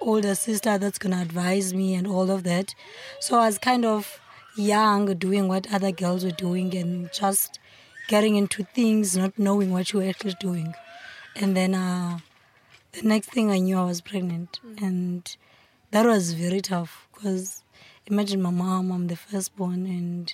older 0.00 0.34
sister 0.34 0.78
that's 0.78 0.98
gonna 0.98 1.20
advise 1.20 1.74
me 1.74 1.94
and 1.94 2.06
all 2.06 2.30
of 2.30 2.42
that. 2.44 2.74
So 3.20 3.38
I 3.38 3.46
was 3.46 3.58
kind 3.58 3.84
of 3.84 4.20
young, 4.56 5.14
doing 5.14 5.48
what 5.48 5.72
other 5.72 5.92
girls 5.92 6.24
were 6.24 6.30
doing, 6.30 6.74
and 6.76 7.12
just 7.12 7.58
getting 8.08 8.36
into 8.36 8.64
things, 8.64 9.16
not 9.16 9.38
knowing 9.38 9.70
what 9.72 9.92
you 9.92 10.00
were 10.00 10.08
actually 10.08 10.36
doing. 10.40 10.74
And 11.36 11.56
then 11.56 11.74
uh, 11.74 12.18
the 12.92 13.02
next 13.02 13.30
thing 13.30 13.50
I 13.50 13.58
knew, 13.58 13.76
I 13.78 13.84
was 13.84 14.00
pregnant, 14.00 14.60
and 14.80 15.36
that 15.90 16.06
was 16.06 16.32
very 16.34 16.60
tough 16.60 17.08
because 17.12 17.62
imagine 18.06 18.40
my 18.40 18.50
mom, 18.50 18.92
I'm 18.92 19.06
the 19.08 19.16
firstborn, 19.16 19.86
and 19.86 20.32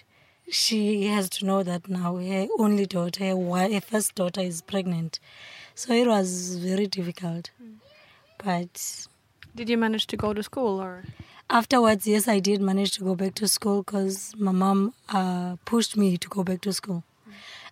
she 0.51 1.07
has 1.07 1.29
to 1.31 1.47
know 1.47 1.63
that 1.63 1.89
now 1.89 2.17
her 2.17 2.47
only 2.59 2.87
daughter, 2.87 3.25
her, 3.25 3.81
first 3.81 4.15
daughter, 4.15 4.41
is 4.43 4.63
pregnant. 4.63 5.21
So 5.75 5.95
it 5.95 6.07
was 6.07 6.57
very 6.57 6.87
difficult. 6.87 7.51
But 8.45 9.07
Did 9.55 9.71
you 9.71 9.79
manage 9.79 10.07
to 10.09 10.17
go 10.17 10.35
to 10.35 10.43
school 10.43 10.81
or? 10.81 11.05
afterwards, 11.49 12.07
yes, 12.07 12.29
I 12.29 12.39
did 12.39 12.61
manage 12.61 12.93
to 12.93 13.05
go 13.05 13.15
back 13.15 13.35
to 13.37 13.49
school 13.49 13.83
because 13.83 14.35
my 14.39 14.53
mom 14.53 14.95
uh, 15.09 15.57
pushed 15.65 15.97
me 15.97 16.17
to 16.17 16.29
go 16.29 16.45
back 16.45 16.61
to 16.63 16.73
school. 16.73 17.05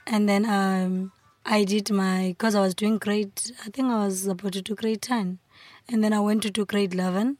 And 0.06 0.28
then 0.28 0.44
um, 0.46 1.12
I 1.50 1.64
did 1.64 1.90
my, 1.90 2.28
because 2.28 2.54
I 2.54 2.60
was 2.60 2.74
doing 2.74 2.98
grade, 2.98 3.32
I 3.64 3.70
think 3.70 3.88
I 3.88 4.04
was 4.04 4.26
about 4.26 4.52
to 4.52 4.60
do 4.60 4.74
grade 4.74 5.00
10. 5.00 5.38
And 5.88 6.04
then 6.04 6.12
I 6.12 6.20
went 6.20 6.42
to 6.42 6.50
do 6.50 6.66
grade 6.66 6.92
11. 6.92 7.38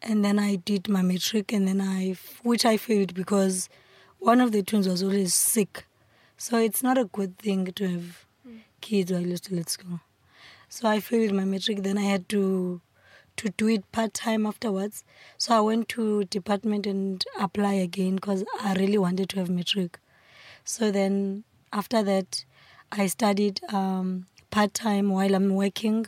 And 0.00 0.24
then 0.24 0.38
I 0.38 0.54
did 0.54 0.88
my 0.88 1.02
matric, 1.02 1.52
and 1.52 1.66
then 1.66 1.80
I, 1.80 2.14
which 2.44 2.64
I 2.64 2.76
failed 2.76 3.14
because 3.14 3.68
one 4.20 4.40
of 4.40 4.52
the 4.52 4.62
twins 4.62 4.86
was 4.86 5.02
always 5.02 5.34
sick. 5.34 5.86
So 6.36 6.56
it's 6.56 6.84
not 6.84 6.96
a 6.98 7.06
good 7.06 7.36
thing 7.36 7.66
to 7.72 7.88
have 7.88 8.26
kids 8.80 9.10
while 9.10 9.26
you're 9.26 9.38
still 9.38 9.58
at 9.58 9.68
school. 9.68 9.98
So 10.68 10.88
I 10.88 11.00
failed 11.00 11.32
my 11.32 11.44
matric. 11.44 11.82
Then 11.82 11.98
I 11.98 12.02
had 12.02 12.28
to 12.28 12.80
to 13.38 13.48
do 13.50 13.68
it 13.68 13.90
part 13.90 14.14
time 14.14 14.46
afterwards. 14.46 15.04
So 15.36 15.56
I 15.56 15.60
went 15.60 15.88
to 15.90 16.24
department 16.24 16.86
and 16.86 17.24
apply 17.40 17.74
again 17.74 18.16
because 18.16 18.44
I 18.60 18.74
really 18.74 18.98
wanted 18.98 19.28
to 19.30 19.40
have 19.40 19.50
matric. 19.50 19.98
So 20.64 20.90
then 20.92 21.44
after 21.72 22.02
that, 22.02 22.44
I 22.90 23.06
studied 23.06 23.60
um, 23.72 24.26
part 24.50 24.74
time 24.74 25.10
while 25.10 25.34
I'm 25.34 25.54
working, 25.54 26.06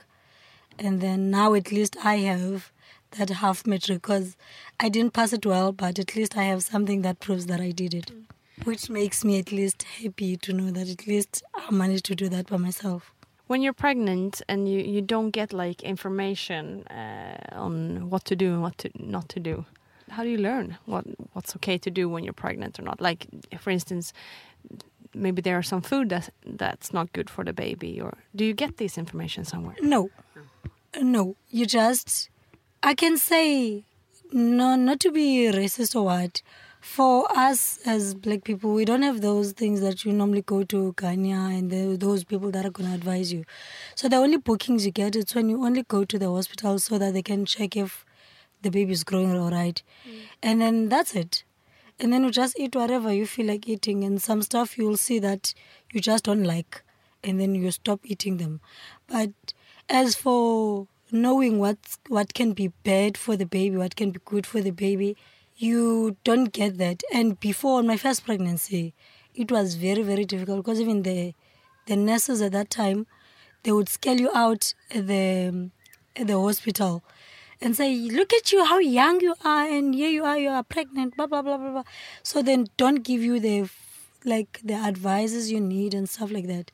and 0.78 1.00
then 1.00 1.30
now 1.30 1.54
at 1.54 1.70
least 1.70 1.96
I 2.02 2.16
have 2.16 2.72
that 3.12 3.28
half 3.30 3.66
matric 3.66 4.02
because 4.02 4.36
I 4.78 4.88
didn't 4.88 5.12
pass 5.12 5.32
it 5.32 5.44
well, 5.44 5.72
but 5.72 5.98
at 5.98 6.16
least 6.16 6.36
I 6.36 6.44
have 6.44 6.62
something 6.62 7.02
that 7.02 7.20
proves 7.20 7.46
that 7.46 7.60
I 7.60 7.70
did 7.70 7.92
it, 7.94 8.10
which 8.64 8.88
makes 8.88 9.24
me 9.24 9.38
at 9.38 9.52
least 9.52 9.82
happy 9.82 10.36
to 10.38 10.52
know 10.52 10.70
that 10.70 10.88
at 10.88 11.06
least 11.06 11.42
I 11.54 11.70
managed 11.70 12.06
to 12.06 12.14
do 12.14 12.28
that 12.28 12.48
by 12.48 12.56
myself. 12.56 13.12
When 13.46 13.62
you're 13.62 13.72
pregnant 13.72 14.42
and 14.48 14.68
you, 14.68 14.78
you 14.78 15.02
don't 15.02 15.30
get 15.32 15.52
like 15.52 15.82
information 15.82 16.86
uh, 16.86 17.36
on 17.52 18.08
what 18.08 18.24
to 18.26 18.36
do 18.36 18.52
and 18.52 18.62
what 18.62 18.78
to 18.78 18.90
not 18.94 19.28
to 19.30 19.40
do, 19.40 19.64
how 20.08 20.22
do 20.22 20.28
you 20.28 20.38
learn 20.38 20.78
what 20.86 21.04
what's 21.32 21.54
okay 21.56 21.76
to 21.78 21.90
do 21.90 22.08
when 22.08 22.22
you're 22.24 22.32
pregnant 22.32 22.78
or 22.78 22.82
not? 22.82 23.00
Like, 23.00 23.26
for 23.58 23.70
instance, 23.70 24.12
maybe 25.14 25.42
there 25.42 25.58
are 25.58 25.62
some 25.62 25.82
food 25.82 26.08
that 26.10 26.30
that's 26.44 26.92
not 26.92 27.12
good 27.12 27.30
for 27.30 27.44
the 27.44 27.52
baby, 27.52 28.00
or 28.00 28.18
do 28.34 28.44
you 28.44 28.54
get 28.54 28.76
this 28.76 28.96
information 28.98 29.44
somewhere? 29.44 29.76
No, 29.80 30.10
no. 31.00 31.36
You 31.50 31.66
just, 31.66 32.30
I 32.82 32.94
can 32.94 33.16
say, 33.16 33.84
no, 34.32 34.76
not 34.76 35.00
to 35.00 35.10
be 35.10 35.50
racist 35.52 35.94
or 35.94 36.04
what. 36.04 36.42
For 36.80 37.30
us 37.36 37.78
as 37.84 38.14
black 38.14 38.42
people, 38.44 38.72
we 38.72 38.86
don't 38.86 39.02
have 39.02 39.20
those 39.20 39.52
things 39.52 39.82
that 39.82 40.04
you 40.06 40.14
normally 40.14 40.40
go 40.40 40.64
to 40.64 40.94
Ghana 40.96 41.50
and 41.54 41.70
the, 41.70 41.96
those 41.98 42.24
people 42.24 42.50
that 42.52 42.64
are 42.64 42.70
going 42.70 42.88
to 42.88 42.94
advise 42.94 43.34
you. 43.34 43.44
So 43.94 44.08
the 44.08 44.16
only 44.16 44.38
bookings 44.38 44.86
you 44.86 44.92
get 44.92 45.14
it's 45.14 45.34
when 45.34 45.50
you 45.50 45.62
only 45.62 45.82
go 45.82 46.06
to 46.06 46.18
the 46.18 46.30
hospital 46.30 46.78
so 46.78 46.96
that 46.96 47.12
they 47.12 47.20
can 47.22 47.44
check 47.44 47.76
if 47.76 48.06
the 48.62 48.70
baby 48.70 48.92
is 48.92 49.04
growing 49.04 49.36
all 49.36 49.50
right, 49.50 49.82
mm. 50.08 50.20
and 50.42 50.60
then 50.60 50.88
that's 50.88 51.14
it. 51.14 51.44
And 52.00 52.12
then 52.12 52.24
you 52.24 52.30
just 52.30 52.58
eat 52.58 52.74
whatever 52.74 53.12
you 53.12 53.26
feel 53.26 53.46
like 53.46 53.68
eating, 53.68 54.04
and 54.04 54.22
some 54.22 54.40
stuff 54.40 54.78
you'll 54.78 54.96
see 54.96 55.18
that 55.18 55.52
you 55.92 56.00
just 56.00 56.24
don't 56.24 56.44
like, 56.44 56.82
and 57.22 57.38
then 57.38 57.54
you 57.54 57.70
stop 57.70 58.00
eating 58.04 58.38
them. 58.38 58.60
But 59.06 59.30
as 59.88 60.14
for 60.14 60.86
knowing 61.12 61.58
what 61.58 61.76
what 62.08 62.32
can 62.32 62.52
be 62.52 62.68
bad 62.84 63.18
for 63.18 63.36
the 63.36 63.44
baby, 63.44 63.76
what 63.76 63.96
can 63.96 64.12
be 64.12 64.20
good 64.24 64.46
for 64.46 64.62
the 64.62 64.70
baby, 64.70 65.14
you 65.56 66.16
don't 66.24 66.54
get 66.54 66.78
that. 66.78 67.02
And 67.12 67.38
before 67.38 67.82
my 67.82 67.98
first 67.98 68.24
pregnancy, 68.24 68.94
it 69.34 69.52
was 69.52 69.74
very 69.74 70.02
very 70.02 70.24
difficult 70.24 70.64
because 70.64 70.80
even 70.80 71.02
the 71.02 71.34
the 71.86 71.96
nurses 71.96 72.40
at 72.40 72.52
that 72.52 72.70
time, 72.70 73.06
they 73.64 73.72
would 73.72 73.90
scale 73.90 74.18
you 74.18 74.30
out 74.34 74.72
at 74.90 75.06
the 75.06 75.70
at 76.16 76.26
the 76.28 76.40
hospital 76.40 77.02
and 77.60 77.76
say, 77.76 77.94
"Look 77.94 78.32
at 78.32 78.52
you, 78.52 78.64
how 78.64 78.78
young 78.78 79.20
you 79.20 79.34
are, 79.44 79.66
and 79.68 79.94
here 79.94 80.08
you 80.10 80.24
are, 80.24 80.38
you 80.38 80.48
are 80.50 80.62
pregnant." 80.62 81.16
Blah 81.16 81.26
blah 81.26 81.42
blah 81.42 81.58
blah 81.58 81.70
blah. 81.70 81.82
So 82.22 82.42
then, 82.42 82.66
don't 82.76 83.02
give 83.02 83.22
you 83.22 83.38
the 83.40 83.68
like 84.24 84.60
the 84.62 84.74
advices 84.74 85.50
you 85.52 85.60
need 85.60 85.94
and 85.94 86.08
stuff 86.08 86.30
like 86.30 86.46
that. 86.46 86.70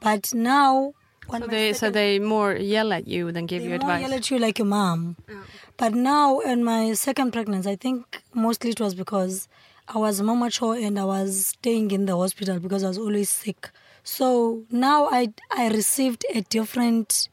But 0.00 0.32
now, 0.34 0.94
So 1.30 1.46
they 1.52 1.72
so 1.72 1.90
they 1.90 2.18
more 2.18 2.52
yell 2.54 2.92
at 2.92 3.06
you 3.08 3.32
than 3.32 3.46
give 3.46 3.62
they 3.62 3.68
you 3.70 3.74
advice. 3.74 4.00
yell 4.02 4.14
at 4.14 4.30
you 4.30 4.38
like 4.38 4.58
your 4.60 4.66
mom. 4.66 5.16
Oh. 5.30 5.42
But 5.76 5.92
now, 5.94 6.38
in 6.40 6.62
my 6.64 6.92
second 6.94 7.32
pregnancy, 7.32 7.70
I 7.70 7.76
think 7.76 8.22
mostly 8.32 8.70
it 8.70 8.80
was 8.80 8.94
because 8.94 9.48
I 9.94 9.98
was 9.98 10.20
more 10.22 10.36
mature 10.36 10.74
and 10.76 10.98
I 10.98 11.04
was 11.04 11.46
staying 11.46 11.90
in 11.96 12.06
the 12.06 12.16
hospital 12.16 12.60
because 12.60 12.84
I 12.84 12.88
was 12.88 12.98
always 12.98 13.28
sick. 13.30 13.70
So 14.04 14.62
now 14.70 15.08
I 15.10 15.32
I 15.50 15.68
received 15.68 16.24
a 16.34 16.40
different 16.56 17.28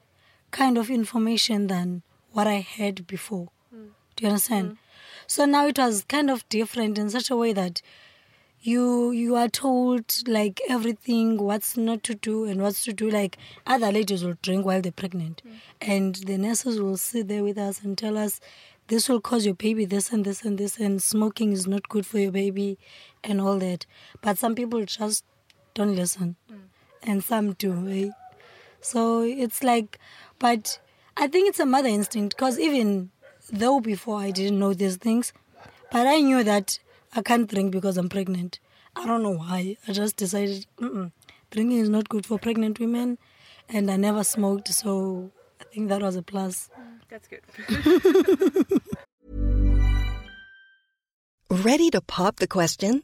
kind 0.51 0.77
of 0.77 0.89
information 0.89 1.67
than 1.67 2.01
what 2.33 2.47
I 2.47 2.59
had 2.59 3.07
before. 3.07 3.49
Mm. 3.73 3.89
Do 4.15 4.23
you 4.23 4.27
understand? 4.29 4.71
Mm. 4.71 4.77
So 5.27 5.45
now 5.45 5.67
it 5.67 5.77
was 5.77 6.03
kind 6.03 6.29
of 6.29 6.47
different 6.49 6.97
in 6.97 7.09
such 7.09 7.29
a 7.31 7.35
way 7.35 7.53
that 7.53 7.81
you 8.61 9.11
you 9.11 9.35
are 9.35 9.49
told 9.49 10.27
like 10.27 10.61
everything 10.69 11.37
what's 11.37 11.75
not 11.75 12.01
to 12.03 12.15
do 12.15 12.45
and 12.45 12.61
what's 12.61 12.83
to 12.85 12.93
do. 12.93 13.09
Like 13.09 13.37
other 13.65 13.91
ladies 13.91 14.23
will 14.23 14.37
drink 14.41 14.65
while 14.65 14.81
they're 14.81 14.91
pregnant. 14.91 15.41
Mm. 15.45 15.51
And 15.81 16.15
the 16.15 16.37
nurses 16.37 16.79
will 16.79 16.97
sit 16.97 17.27
there 17.27 17.43
with 17.43 17.57
us 17.57 17.81
and 17.83 17.97
tell 17.97 18.17
us 18.17 18.39
this 18.87 19.07
will 19.07 19.21
cause 19.21 19.45
your 19.45 19.55
baby 19.55 19.85
this 19.85 20.11
and 20.11 20.25
this 20.25 20.43
and 20.43 20.57
this 20.57 20.77
and 20.77 21.01
smoking 21.01 21.51
is 21.53 21.67
not 21.67 21.87
good 21.89 22.05
for 22.05 22.19
your 22.19 22.31
baby 22.31 22.77
and 23.23 23.39
all 23.39 23.57
that. 23.59 23.85
But 24.21 24.37
some 24.37 24.55
people 24.55 24.83
just 24.85 25.23
don't 25.73 25.95
listen. 25.95 26.35
And 27.01 27.23
some 27.23 27.53
do 27.53 27.89
eh? 27.89 28.11
so 28.79 29.21
it's 29.21 29.61
like 29.63 29.99
but 30.39 30.79
i 31.17 31.27
think 31.27 31.49
it's 31.49 31.59
a 31.59 31.65
mother 31.65 31.89
instinct 31.89 32.35
because 32.35 32.59
even 32.59 33.09
though 33.51 33.79
before 33.79 34.19
i 34.19 34.31
didn't 34.31 34.59
know 34.59 34.73
these 34.73 34.97
things 34.97 35.33
but 35.93 36.07
I 36.07 36.21
knew 36.21 36.43
that 36.43 36.79
I 37.15 37.21
can't 37.21 37.47
drink 37.47 37.71
because 37.71 37.97
I'm 37.97 38.09
pregnant. 38.09 38.59
I 38.95 39.05
don't 39.05 39.21
know 39.21 39.35
why. 39.37 39.77
I 39.87 39.91
just 39.91 40.17
decided 40.17 40.65
Mm-mm, 40.79 41.11
drinking 41.51 41.77
is 41.77 41.87
not 41.87 42.09
good 42.09 42.25
for 42.25 42.39
pregnant 42.39 42.79
women, 42.79 43.19
and 43.69 43.91
I 43.91 43.95
never 43.97 44.23
smoked, 44.23 44.69
so 44.69 45.29
I 45.61 45.65
think 45.65 45.89
that 45.89 46.01
was 46.01 46.15
a 46.15 46.23
plus. 46.23 46.71
Mm, 46.79 46.99
that's 47.09 47.27
good. 47.27 47.41
Ready 51.63 51.91
to 51.91 52.01
pop 52.01 52.37
the 52.37 52.47
question? 52.47 53.03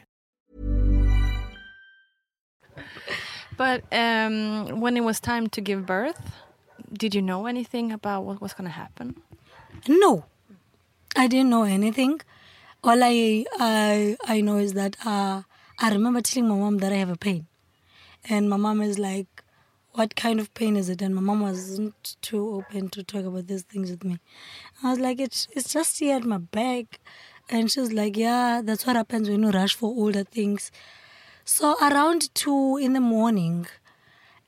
But 3.61 3.83
um, 3.93 4.79
when 4.81 4.97
it 4.97 5.01
was 5.01 5.19
time 5.19 5.45
to 5.49 5.61
give 5.61 5.85
birth, 5.85 6.19
did 6.91 7.13
you 7.13 7.21
know 7.21 7.45
anything 7.45 7.91
about 7.91 8.23
what 8.23 8.41
was 8.41 8.53
going 8.53 8.65
to 8.65 8.73
happen? 8.73 9.21
No, 9.87 10.25
I 11.15 11.27
didn't 11.27 11.51
know 11.51 11.61
anything. 11.61 12.21
All 12.83 13.03
I 13.03 13.45
I 13.59 14.17
I 14.25 14.41
know 14.41 14.57
is 14.57 14.73
that 14.73 14.97
uh, 15.05 15.43
I 15.77 15.91
remember 15.91 16.21
telling 16.21 16.49
my 16.49 16.55
mom 16.55 16.79
that 16.79 16.91
I 16.91 16.95
have 16.95 17.11
a 17.11 17.15
pain, 17.27 17.45
and 18.27 18.49
my 18.49 18.57
mom 18.57 18.81
is 18.81 18.97
like, 18.97 19.43
"What 19.91 20.15
kind 20.15 20.39
of 20.39 20.51
pain 20.55 20.75
is 20.75 20.89
it?" 20.89 20.99
And 21.03 21.13
my 21.13 21.21
mom 21.21 21.41
wasn't 21.41 22.15
too 22.23 22.43
open 22.57 22.89
to 22.95 23.03
talk 23.03 23.25
about 23.25 23.45
these 23.45 23.61
things 23.61 23.91
with 23.91 24.03
me. 24.03 24.17
I 24.81 24.89
was 24.89 24.97
like, 24.97 25.19
"It's 25.21 25.47
it's 25.51 25.71
just 25.71 25.99
here 25.99 26.15
at 26.15 26.23
my 26.23 26.39
back," 26.39 26.99
and 27.47 27.69
she 27.71 27.79
was 27.79 27.93
like, 27.93 28.17
"Yeah, 28.17 28.63
that's 28.63 28.87
what 28.87 28.95
happens 28.95 29.29
when 29.29 29.43
you 29.43 29.51
rush 29.51 29.75
for 29.75 29.89
older 30.05 30.23
things." 30.39 30.71
So 31.43 31.75
around 31.81 32.33
two 32.35 32.77
in 32.77 32.93
the 32.93 32.99
morning, 32.99 33.67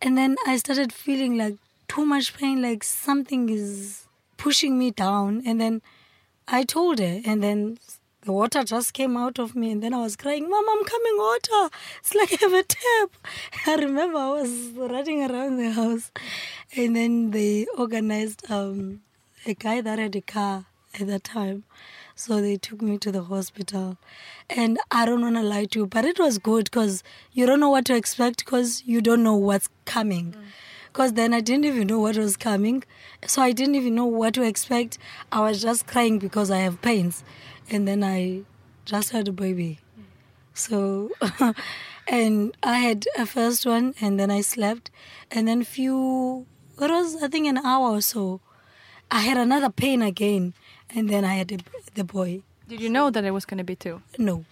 and 0.01 0.17
then 0.17 0.35
I 0.45 0.57
started 0.57 0.93
feeling 0.93 1.37
like 1.37 1.55
too 1.87 2.05
much 2.05 2.35
pain, 2.35 2.61
like 2.61 2.83
something 2.83 3.49
is 3.49 4.05
pushing 4.37 4.77
me 4.77 4.91
down. 4.91 5.41
And 5.45 5.59
then 5.59 5.81
I 6.47 6.63
told 6.63 6.99
her, 6.99 7.21
and 7.25 7.41
then 7.41 7.79
the 8.21 8.31
water 8.31 8.63
just 8.63 8.93
came 8.93 9.17
out 9.17 9.39
of 9.39 9.55
me, 9.55 9.71
and 9.71 9.81
then 9.81 9.93
I 9.93 10.01
was 10.01 10.15
crying, 10.15 10.49
Mom, 10.49 10.65
I'm 10.69 10.85
coming 10.85 11.17
water. 11.17 11.75
It's 11.99 12.13
like 12.13 12.31
I 12.33 12.37
have 12.41 12.53
a 12.53 12.63
tap. 12.63 13.09
I 13.67 13.75
remember 13.75 14.17
I 14.17 14.29
was 14.29 14.51
running 14.75 15.29
around 15.29 15.57
the 15.57 15.71
house, 15.71 16.11
and 16.75 16.95
then 16.95 17.31
they 17.31 17.65
organized 17.77 18.49
um, 18.51 19.01
a 19.45 19.53
guy 19.55 19.81
that 19.81 19.99
had 19.99 20.15
a 20.15 20.21
car 20.21 20.65
at 20.99 21.07
that 21.07 21.23
time. 21.23 21.63
So 22.15 22.41
they 22.41 22.57
took 22.57 22.81
me 22.81 22.97
to 22.99 23.11
the 23.11 23.23
hospital. 23.23 23.97
And 24.49 24.79
I 24.91 25.05
don't 25.05 25.21
want 25.21 25.35
to 25.35 25.41
lie 25.41 25.65
to 25.65 25.79
you, 25.79 25.87
but 25.87 26.05
it 26.05 26.19
was 26.19 26.37
good 26.37 26.65
because 26.65 27.03
you 27.31 27.45
don't 27.45 27.59
know 27.59 27.69
what 27.69 27.85
to 27.85 27.95
expect 27.95 28.45
because 28.45 28.83
you 28.85 29.01
don't 29.01 29.23
know 29.23 29.35
what's 29.35 29.69
coming. 29.85 30.33
Mm. 30.33 30.43
Because 30.87 31.13
then 31.13 31.33
I 31.33 31.39
didn't 31.41 31.65
even 31.65 31.87
know 31.87 31.99
what 31.99 32.17
was 32.17 32.37
coming. 32.37 32.83
So 33.25 33.41
I 33.41 33.51
didn't 33.51 33.75
even 33.75 33.95
know 33.95 34.05
what 34.05 34.35
to 34.35 34.43
expect. 34.43 34.99
I 35.31 35.41
was 35.41 35.61
just 35.61 35.87
crying 35.87 36.19
because 36.19 36.51
I 36.51 36.59
have 36.59 36.81
pains. 36.83 37.23
And 37.69 37.87
then 37.87 38.03
I 38.03 38.41
just 38.85 39.09
had 39.09 39.27
a 39.27 39.31
baby. 39.31 39.79
So, 40.53 41.09
and 42.07 42.55
I 42.61 42.77
had 42.77 43.07
a 43.17 43.25
first 43.25 43.65
one 43.65 43.95
and 43.99 44.19
then 44.19 44.29
I 44.29 44.41
slept. 44.41 44.91
And 45.31 45.47
then 45.47 45.63
few, 45.63 46.45
it 46.79 46.91
was 46.91 47.23
I 47.23 47.27
think 47.27 47.47
an 47.47 47.57
hour 47.57 47.89
or 47.89 48.01
so, 48.01 48.41
I 49.09 49.21
had 49.21 49.37
another 49.37 49.69
pain 49.69 50.01
again. 50.01 50.53
And 50.95 51.09
then 51.09 51.25
I 51.25 51.35
had 51.35 51.47
the, 51.47 51.59
the 51.95 52.03
boy. 52.03 52.41
Did 52.67 52.81
you 52.81 52.89
know 52.89 53.09
that 53.09 53.25
it 53.25 53.31
was 53.31 53.45
going 53.45 53.57
to 53.57 53.63
be 53.63 53.75
two? 53.75 54.01
No, 54.17 54.45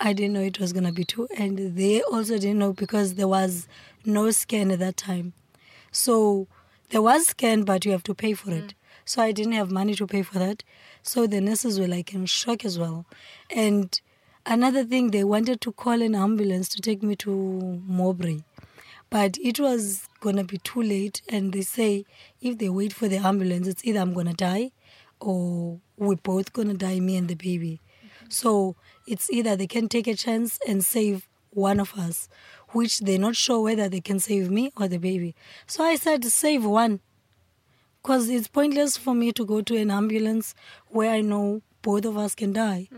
I 0.00 0.12
didn't 0.12 0.34
know 0.34 0.40
it 0.40 0.60
was 0.60 0.72
gonna 0.72 0.92
be 0.92 1.04
two, 1.04 1.26
and 1.36 1.76
they 1.76 2.02
also 2.02 2.38
didn't 2.38 2.58
know 2.58 2.72
because 2.72 3.14
there 3.14 3.26
was 3.26 3.66
no 4.04 4.30
scan 4.30 4.70
at 4.70 4.78
that 4.78 4.96
time. 4.96 5.32
So 5.90 6.46
there 6.90 7.02
was 7.02 7.26
scan, 7.28 7.64
but 7.64 7.84
you 7.84 7.90
have 7.90 8.04
to 8.04 8.14
pay 8.14 8.34
for 8.34 8.52
it. 8.52 8.68
Mm. 8.68 8.74
So 9.04 9.22
I 9.22 9.32
didn't 9.32 9.52
have 9.52 9.72
money 9.72 9.96
to 9.96 10.06
pay 10.06 10.22
for 10.22 10.38
that. 10.38 10.62
So 11.02 11.26
the 11.26 11.40
nurses 11.40 11.80
were 11.80 11.88
like 11.88 12.14
in 12.14 12.26
shock 12.26 12.64
as 12.64 12.78
well. 12.78 13.06
And 13.50 14.00
another 14.46 14.84
thing, 14.84 15.10
they 15.10 15.24
wanted 15.24 15.60
to 15.62 15.72
call 15.72 16.00
an 16.00 16.14
ambulance 16.14 16.68
to 16.70 16.80
take 16.80 17.02
me 17.02 17.16
to 17.16 17.82
Mowbray, 17.84 18.38
but 19.10 19.36
it 19.38 19.58
was 19.58 20.06
gonna 20.20 20.44
be 20.44 20.58
too 20.58 20.80
late. 20.82 21.22
And 21.28 21.52
they 21.52 21.62
say 21.62 22.04
if 22.40 22.58
they 22.58 22.68
wait 22.68 22.92
for 22.92 23.08
the 23.08 23.16
ambulance, 23.16 23.66
it's 23.66 23.84
either 23.84 23.98
I'm 23.98 24.14
gonna 24.14 24.32
die, 24.32 24.70
or 25.20 25.80
we're 25.96 26.16
both 26.16 26.52
gonna 26.52 26.74
die, 26.74 27.00
me 27.00 27.16
and 27.16 27.28
the 27.28 27.34
baby. 27.34 27.80
So 28.28 28.76
it's 29.06 29.30
either 29.30 29.56
they 29.56 29.66
can 29.66 29.88
take 29.88 30.06
a 30.06 30.14
chance 30.14 30.58
and 30.68 30.84
save 30.84 31.28
one 31.50 31.80
of 31.80 31.94
us, 31.98 32.28
which 32.70 33.00
they're 33.00 33.18
not 33.18 33.36
sure 33.36 33.60
whether 33.62 33.88
they 33.88 34.00
can 34.00 34.20
save 34.20 34.50
me 34.50 34.70
or 34.76 34.86
the 34.88 34.98
baby. 34.98 35.34
So 35.66 35.82
I 35.84 35.96
said, 35.96 36.24
save 36.24 36.64
one. 36.64 37.00
Because 38.02 38.28
it's 38.28 38.48
pointless 38.48 38.96
for 38.96 39.14
me 39.14 39.32
to 39.32 39.44
go 39.44 39.60
to 39.62 39.76
an 39.76 39.90
ambulance 39.90 40.54
where 40.88 41.10
I 41.10 41.20
know 41.20 41.62
both 41.82 42.04
of 42.04 42.16
us 42.16 42.34
can 42.34 42.52
die. 42.52 42.88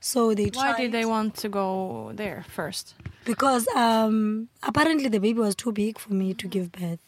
So 0.00 0.34
they 0.34 0.50
tried. 0.50 0.72
Why 0.72 0.76
did 0.82 0.92
they 0.92 1.04
want 1.04 1.36
to 1.36 1.48
go 1.48 2.12
there 2.14 2.44
first? 2.48 2.94
because 3.24 3.66
um, 3.74 4.48
apparently 4.62 5.08
the 5.08 5.18
baby 5.18 5.40
was 5.40 5.56
too 5.56 5.72
big 5.72 5.98
for 5.98 6.14
me 6.14 6.32
to 6.34 6.46
give 6.46 6.70
birth. 6.70 7.00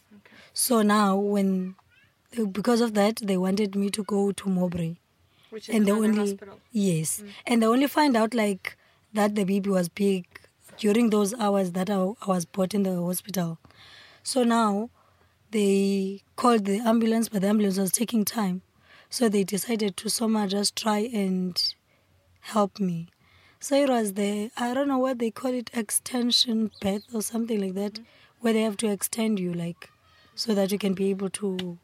So 0.52 0.82
now, 0.82 1.16
when 1.16 1.76
because 2.53 2.81
of 2.81 2.95
that, 2.95 3.17
they 3.23 3.37
wanted 3.37 3.75
me 3.75 3.91
to 3.91 4.03
go 4.05 4.33
to 4.33 4.49
Mowbray, 4.49 4.97
Which 5.51 5.69
and 5.69 5.87
they 5.87 5.93
only 5.93 6.38
yes, 6.73 7.23
and 7.47 7.62
they 7.62 7.67
only 7.67 7.87
find 7.87 8.17
out 8.17 8.35
like 8.35 8.77
that 9.12 9.35
the 9.35 9.45
baby 9.45 9.71
was 9.71 9.88
big 9.88 10.27
during 10.77 11.11
those 11.11 11.35
hours 11.35 11.73
that 11.73 11.91
I, 11.91 11.95
I 11.97 12.27
was 12.27 12.45
brought 12.45 12.75
in 12.75 12.83
the 12.83 12.95
hospital. 13.01 13.59
So 14.23 14.45
now 14.45 14.91
they 15.51 16.23
called 16.37 16.67
the 16.67 16.79
ambulance, 16.79 17.29
but 17.29 17.43
the 17.43 17.49
ambulance 17.49 17.79
was 17.79 17.91
taking 17.91 18.25
time. 18.25 18.62
So 19.11 19.29
they 19.29 19.43
decided 19.43 19.97
to 19.97 20.11
somehow 20.11 20.47
just 20.47 20.77
try 20.77 20.99
and 20.99 21.61
help 22.41 22.79
me. 22.79 23.09
So 23.59 23.75
it 23.75 23.88
was 23.88 24.12
the, 24.12 24.51
I 24.57 24.75
don't 24.75 24.87
know 24.87 24.99
what 24.99 25.19
they 25.19 25.31
call 25.31 25.53
it, 25.53 25.71
extension 25.75 26.71
birth 26.81 27.05
or 27.12 27.23
something 27.23 27.59
like 27.61 27.75
that, 27.75 28.01
where 28.41 28.53
they 28.53 28.62
have 28.62 28.77
to 28.79 28.88
extend 28.88 29.41
you, 29.41 29.53
like, 29.53 29.91
so 30.35 30.55
that 30.55 30.71
you 30.71 30.79
can 30.79 30.95
be 30.95 31.11
able 31.11 31.31
to 31.31 31.79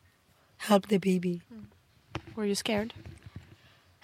help 0.59 0.89
the 0.89 0.99
baby. 0.99 1.43
Were 2.37 2.45
you 2.45 2.55
scared? 2.55 2.93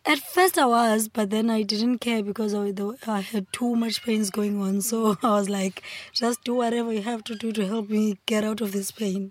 At 0.07 0.19
first 0.19 0.57
I 0.59 0.65
was, 0.65 1.09
but 1.09 1.31
then 1.31 1.51
I 1.51 1.63
didn't 1.63 1.99
care 1.99 2.23
because 2.23 2.55
I, 2.55 3.21
had 3.21 3.47
too 3.53 3.77
much 3.77 4.03
pains 4.03 4.31
going 4.31 4.61
on. 4.61 4.81
So 4.81 5.17
I 5.23 5.31
was 5.31 5.49
like, 5.49 5.83
just 6.13 6.43
do 6.45 6.55
whatever 6.55 6.93
you 6.93 7.03
have 7.03 7.23
to 7.25 7.35
do 7.35 7.53
to 7.53 7.67
help 7.67 7.91
me 7.91 8.19
get 8.27 8.45
out 8.45 8.61
of 8.61 8.73
this 8.73 8.91
pain. 8.91 9.31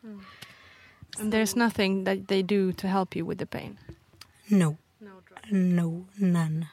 And 1.17 1.33
there's 1.33 1.55
nothing 1.55 2.03
that 2.03 2.27
they 2.27 2.43
do 2.43 2.71
to 2.73 2.87
help 2.87 3.15
you 3.15 3.25
with 3.25 3.39
the 3.39 3.45
pain. 3.45 3.77
No. 4.49 4.77
No, 5.51 6.05
none. 6.19 6.69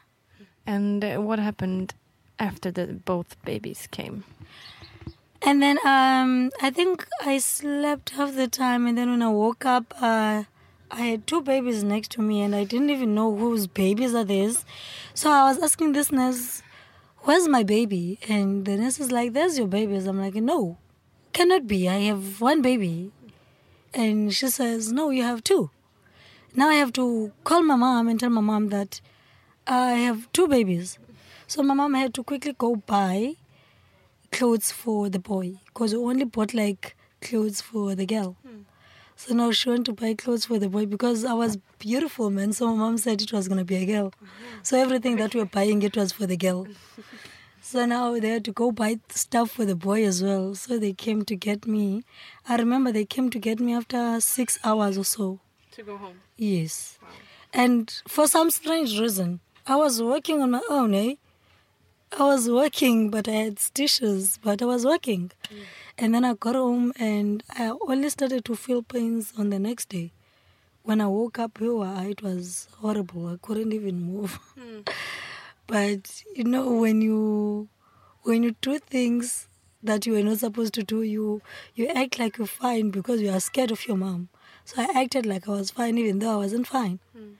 And 0.66 1.04
uh, 1.04 1.16
what 1.16 1.38
happened 1.38 1.94
after 2.38 2.70
the 2.70 2.86
both 2.86 3.42
babies 3.44 3.88
came? 3.90 4.24
And 5.42 5.62
then 5.62 5.78
um, 5.84 6.50
I 6.60 6.70
think 6.70 7.06
I 7.24 7.38
slept 7.38 8.10
half 8.10 8.34
the 8.34 8.48
time, 8.48 8.86
and 8.86 8.96
then 8.96 9.10
when 9.10 9.22
I 9.22 9.28
woke 9.28 9.64
up, 9.64 9.94
uh, 10.00 10.44
I 10.90 11.00
had 11.00 11.26
two 11.26 11.42
babies 11.42 11.84
next 11.84 12.10
to 12.12 12.22
me, 12.22 12.40
and 12.40 12.54
I 12.54 12.64
didn't 12.64 12.90
even 12.90 13.14
know 13.14 13.34
whose 13.34 13.66
babies 13.66 14.14
are 14.14 14.24
these. 14.24 14.64
So 15.14 15.30
I 15.30 15.48
was 15.48 15.62
asking 15.62 15.92
this 15.92 16.10
nurse, 16.10 16.62
"Where's 17.20 17.48
my 17.48 17.62
baby?" 17.62 18.18
And 18.28 18.64
the 18.64 18.76
nurse 18.76 18.98
is 18.98 19.12
like, 19.12 19.32
"There's 19.32 19.58
your 19.58 19.68
babies." 19.68 20.06
I'm 20.06 20.20
like, 20.20 20.34
"No, 20.36 20.78
cannot 21.32 21.66
be. 21.66 21.88
I 21.88 21.98
have 22.10 22.40
one 22.40 22.62
baby." 22.62 23.12
And 23.92 24.32
she 24.32 24.48
says, 24.48 24.92
"No, 24.92 25.10
you 25.10 25.22
have 25.22 25.42
two. 25.44 25.70
Now 26.54 26.68
I 26.68 26.74
have 26.74 26.92
to 26.94 27.32
call 27.44 27.62
my 27.62 27.76
mom 27.76 28.08
and 28.08 28.18
tell 28.18 28.30
my 28.30 28.40
mom 28.40 28.68
that 28.68 29.00
I 29.66 29.90
have 30.06 30.30
two 30.32 30.48
babies." 30.48 30.98
So 31.46 31.62
my 31.62 31.74
mom 31.74 31.94
had 31.94 32.14
to 32.14 32.24
quickly 32.24 32.54
go 32.56 32.76
buy 32.76 33.36
clothes 34.36 34.70
for 34.70 35.08
the 35.08 35.18
boy 35.18 35.46
because 35.66 35.94
we 35.94 36.00
only 36.00 36.24
bought 36.24 36.52
like 36.54 36.94
clothes 37.22 37.60
for 37.60 37.94
the 37.94 38.06
girl. 38.06 38.36
So 39.16 39.34
now 39.34 39.50
she 39.50 39.70
went 39.70 39.86
to 39.86 39.94
buy 39.94 40.12
clothes 40.14 40.44
for 40.44 40.58
the 40.58 40.68
boy 40.68 40.84
because 40.84 41.24
I 41.24 41.32
was 41.32 41.56
beautiful, 41.78 42.28
man. 42.28 42.52
So 42.52 42.66
my 42.68 42.76
mom 42.82 42.98
said 42.98 43.22
it 43.22 43.32
was 43.32 43.48
gonna 43.48 43.64
be 43.64 43.76
a 43.76 43.86
girl. 43.86 44.12
So 44.62 44.78
everything 44.78 45.16
that 45.16 45.34
we 45.34 45.40
were 45.40 45.46
buying 45.58 45.80
it 45.82 45.96
was 45.96 46.12
for 46.12 46.26
the 46.26 46.36
girl. 46.36 46.66
So 47.68 47.84
now 47.84 48.16
they 48.20 48.28
had 48.28 48.44
to 48.44 48.52
go 48.52 48.70
buy 48.70 49.00
stuff 49.08 49.50
for 49.50 49.64
the 49.64 49.74
boy 49.74 50.04
as 50.04 50.22
well. 50.22 50.54
So 50.54 50.78
they 50.78 50.92
came 50.92 51.24
to 51.24 51.34
get 51.34 51.66
me. 51.66 52.04
I 52.48 52.54
remember 52.56 52.92
they 52.92 53.04
came 53.04 53.28
to 53.30 53.40
get 53.40 53.58
me 53.58 53.74
after 53.74 54.20
six 54.20 54.56
hours 54.62 54.96
or 54.96 55.04
so. 55.04 55.40
To 55.72 55.82
go 55.82 55.96
home. 55.96 56.20
Yes. 56.36 57.00
And 57.52 57.92
for 58.06 58.28
some 58.28 58.52
strange 58.52 59.00
reason, 59.00 59.40
I 59.66 59.74
was 59.74 60.00
working 60.00 60.40
on 60.42 60.52
my 60.52 60.62
own, 60.70 60.94
eh? 60.94 61.14
I 62.12 62.22
was 62.22 62.48
working, 62.48 63.10
but 63.10 63.28
I 63.28 63.32
had 63.32 63.58
stitches, 63.58 64.38
but 64.42 64.62
I 64.62 64.64
was 64.64 64.86
working. 64.86 65.32
Mm. 65.50 65.56
And 65.98 66.14
then 66.14 66.24
I 66.24 66.34
got 66.34 66.54
home 66.54 66.92
and 66.98 67.42
I 67.50 67.72
only 67.88 68.08
started 68.10 68.44
to 68.44 68.54
feel 68.54 68.82
pains 68.82 69.32
on 69.36 69.50
the 69.50 69.58
next 69.58 69.88
day. 69.88 70.12
When 70.82 71.00
I 71.00 71.08
woke 71.08 71.38
up, 71.38 71.58
it 71.60 72.22
was 72.22 72.68
horrible. 72.78 73.26
I 73.26 73.36
couldn't 73.42 73.72
even 73.72 74.00
move. 74.00 74.38
Hmm. 74.58 74.80
but 75.66 76.22
you 76.34 76.44
know, 76.44 76.70
when 76.70 77.02
you 77.02 77.68
when 78.22 78.44
you 78.44 78.54
do 78.60 78.78
things 78.78 79.48
that 79.82 80.06
you 80.06 80.12
were 80.12 80.22
not 80.22 80.38
supposed 80.38 80.74
to 80.74 80.84
do, 80.84 81.02
you 81.02 81.42
you 81.74 81.88
act 81.88 82.20
like 82.20 82.38
you're 82.38 82.46
fine 82.46 82.90
because 82.90 83.20
you 83.20 83.30
are 83.30 83.40
scared 83.40 83.72
of 83.72 83.86
your 83.88 83.96
mom. 83.96 84.28
So 84.64 84.80
I 84.80 85.02
acted 85.02 85.26
like 85.26 85.48
I 85.48 85.52
was 85.52 85.72
fine, 85.72 85.98
even 85.98 86.20
though 86.20 86.34
I 86.34 86.36
wasn't 86.36 86.68
fine. 86.68 87.00
Hmm. 87.16 87.32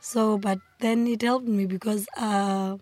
So, 0.00 0.38
but 0.38 0.58
then 0.78 1.06
it 1.06 1.20
helped 1.20 1.46
me 1.46 1.66
because 1.66 2.06
uh, 2.16 2.78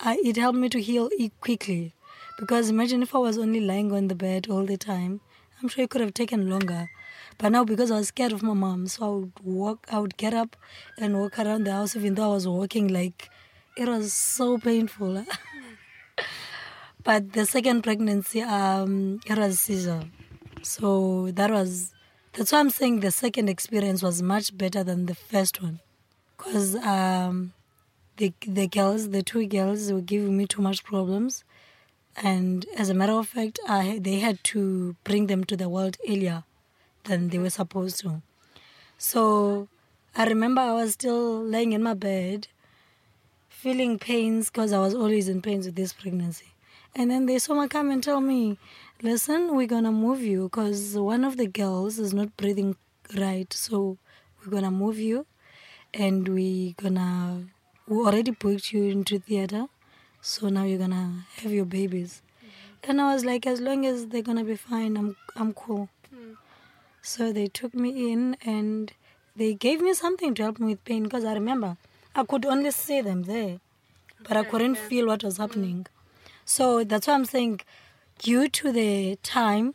I, 0.00 0.18
it 0.24 0.36
helped 0.36 0.58
me 0.58 0.68
to 0.68 0.80
heal 0.80 1.10
quickly. 1.40 1.94
Because 2.38 2.68
imagine 2.68 3.02
if 3.02 3.14
I 3.14 3.18
was 3.18 3.38
only 3.38 3.60
lying 3.60 3.92
on 3.92 4.08
the 4.08 4.14
bed 4.14 4.46
all 4.50 4.64
the 4.64 4.76
time, 4.76 5.20
I'm 5.60 5.68
sure 5.68 5.84
it 5.84 5.90
could 5.90 6.02
have 6.02 6.12
taken 6.12 6.50
longer. 6.50 6.90
But 7.38 7.50
now 7.52 7.64
because 7.64 7.90
I 7.90 7.96
was 7.96 8.08
scared 8.08 8.32
of 8.32 8.42
my 8.42 8.52
mom, 8.52 8.86
so 8.88 9.04
I 9.04 9.08
would 9.08 9.32
walk, 9.42 9.86
I 9.90 9.98
would 9.98 10.16
get 10.16 10.34
up 10.34 10.56
and 10.98 11.18
walk 11.18 11.38
around 11.38 11.64
the 11.64 11.72
house, 11.72 11.96
even 11.96 12.14
though 12.14 12.30
I 12.30 12.34
was 12.34 12.46
walking 12.46 12.88
like 12.88 13.30
it 13.76 13.88
was 13.88 14.12
so 14.12 14.58
painful. 14.58 15.24
but 17.04 17.32
the 17.32 17.46
second 17.46 17.82
pregnancy, 17.82 18.42
um, 18.42 19.20
it 19.26 19.38
was 19.38 19.60
Caesar. 19.60 20.02
So 20.62 21.30
that 21.32 21.50
was, 21.50 21.92
that's 22.32 22.52
why 22.52 22.60
I'm 22.60 22.70
saying 22.70 23.00
the 23.00 23.10
second 23.10 23.48
experience 23.48 24.02
was 24.02 24.20
much 24.20 24.56
better 24.56 24.84
than 24.84 25.06
the 25.06 25.14
first 25.14 25.62
one. 25.62 25.80
Because 26.36 26.74
um, 26.76 27.52
the, 28.16 28.32
the 28.46 28.66
girls, 28.66 29.10
the 29.10 29.22
two 29.22 29.46
girls, 29.46 29.92
were 29.92 30.00
giving 30.00 30.36
me 30.36 30.46
too 30.46 30.62
much 30.62 30.84
problems. 30.84 31.44
And 32.16 32.66
as 32.76 32.88
a 32.88 32.94
matter 32.94 33.12
of 33.12 33.28
fact, 33.28 33.58
I, 33.68 33.98
they 34.00 34.20
had 34.20 34.42
to 34.44 34.96
bring 35.04 35.26
them 35.26 35.44
to 35.44 35.56
the 35.56 35.68
world 35.68 35.98
earlier 36.08 36.44
than 37.04 37.28
they 37.28 37.38
were 37.38 37.50
supposed 37.50 38.00
to. 38.00 38.22
So 38.98 39.68
I 40.14 40.24
remember 40.26 40.62
I 40.62 40.72
was 40.72 40.94
still 40.94 41.42
laying 41.42 41.72
in 41.72 41.82
my 41.82 41.94
bed, 41.94 42.48
feeling 43.48 43.98
pains 43.98 44.48
because 44.48 44.72
I 44.72 44.78
was 44.78 44.94
always 44.94 45.28
in 45.28 45.42
pains 45.42 45.66
with 45.66 45.76
this 45.76 45.92
pregnancy. 45.92 46.54
And 46.94 47.10
then 47.10 47.26
they 47.26 47.38
saw 47.38 47.60
me 47.60 47.68
come 47.68 47.90
and 47.90 48.02
tell 48.02 48.22
me, 48.22 48.56
listen, 49.02 49.54
we're 49.54 49.66
going 49.66 49.84
to 49.84 49.92
move 49.92 50.22
you 50.22 50.44
because 50.44 50.96
one 50.96 51.24
of 51.24 51.36
the 51.36 51.46
girls 51.46 51.98
is 51.98 52.14
not 52.14 52.34
breathing 52.38 52.76
right. 53.14 53.52
So 53.52 53.98
we're 54.40 54.50
going 54.50 54.62
to 54.62 54.70
move 54.70 54.98
you 54.98 55.26
and 55.92 56.26
we're 56.26 56.34
we 56.34 56.74
already 57.90 58.30
booked 58.30 58.72
you 58.72 58.84
into 58.84 59.18
theater. 59.18 59.66
So 60.20 60.48
now 60.48 60.64
you're 60.64 60.78
to 60.78 61.12
have 61.36 61.52
your 61.52 61.64
babies. 61.64 62.22
And 62.82 63.00
I 63.00 63.12
was 63.12 63.24
like, 63.24 63.46
as 63.46 63.60
long 63.60 63.84
as 63.84 64.06
they're 64.08 64.22
to 64.22 64.44
be 64.44 64.56
fine, 64.56 64.96
I'm, 64.96 65.16
I'm 65.34 65.52
cool. 65.52 65.88
Hmm. 66.10 66.32
So 67.02 67.32
they 67.32 67.46
took 67.46 67.74
me 67.74 68.12
in 68.12 68.36
and 68.44 68.92
they 69.34 69.54
gave 69.54 69.80
me 69.80 69.92
something 69.94 70.34
to 70.34 70.42
help 70.42 70.58
me 70.58 70.66
with 70.68 70.84
pain 70.84 71.04
because 71.04 71.24
I 71.24 71.34
remember 71.34 71.76
I 72.14 72.24
could 72.24 72.46
only 72.46 72.70
see 72.70 73.00
them 73.00 73.24
there, 73.24 73.58
but 74.26 74.36
I 74.36 74.44
couldn't 74.44 74.76
feel 74.76 75.06
what 75.06 75.24
was 75.24 75.36
hmm. 75.36 75.42
happening. 75.42 75.86
So 76.44 76.84
that's 76.84 77.08
why 77.08 77.14
I'm 77.14 77.24
saying, 77.24 77.60
due 78.20 78.48
to 78.48 78.72
the 78.72 79.16
time 79.22 79.74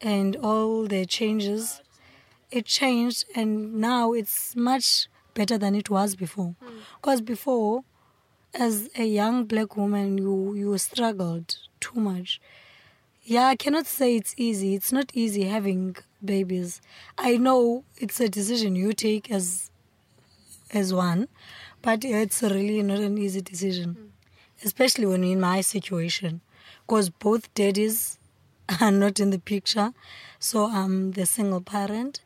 and 0.00 0.36
all 0.36 0.86
the 0.86 1.04
changes, 1.04 1.82
it 2.50 2.64
changed 2.66 3.26
and 3.34 3.74
now 3.74 4.12
it's 4.12 4.56
much 4.56 5.08
better 5.34 5.58
than 5.58 5.74
it 5.74 5.90
was 5.90 6.14
before. 6.14 6.54
Because 7.00 7.20
before, 7.20 7.84
as 8.54 8.88
a 8.96 9.04
young 9.04 9.44
black 9.44 9.76
woman, 9.76 10.18
you, 10.18 10.54
you 10.54 10.78
struggled 10.78 11.56
too 11.80 11.98
much. 12.00 12.40
Yeah, 13.24 13.46
I 13.46 13.56
cannot 13.56 13.86
say 13.86 14.16
it's 14.16 14.34
easy. 14.36 14.74
It's 14.74 14.92
not 14.92 15.10
easy 15.14 15.44
having 15.44 15.96
babies. 16.24 16.80
I 17.16 17.36
know 17.36 17.84
it's 17.98 18.20
a 18.20 18.28
decision 18.28 18.74
you 18.74 18.92
take 18.92 19.30
as 19.30 19.70
as 20.72 20.92
one, 20.92 21.28
but 21.82 22.04
it's 22.04 22.42
really 22.42 22.82
not 22.82 22.98
an 22.98 23.18
easy 23.18 23.42
decision, 23.42 24.12
especially 24.64 25.04
when 25.06 25.22
in 25.22 25.38
my 25.38 25.60
situation, 25.60 26.40
because 26.86 27.10
both 27.10 27.52
daddies 27.54 28.18
are 28.80 28.90
not 28.90 29.20
in 29.20 29.30
the 29.30 29.38
picture, 29.38 29.92
so 30.38 30.66
I'm 30.66 31.12
the 31.12 31.26
single 31.26 31.60
parent. 31.60 32.20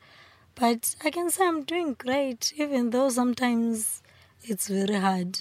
But 0.58 0.96
I 1.04 1.10
can 1.10 1.30
say 1.30 1.46
I'm 1.46 1.64
doing 1.64 1.94
great, 1.94 2.52
even 2.56 2.90
though 2.90 3.10
sometimes 3.10 4.02
it's 4.42 4.68
very 4.68 4.94
hard. 4.94 5.40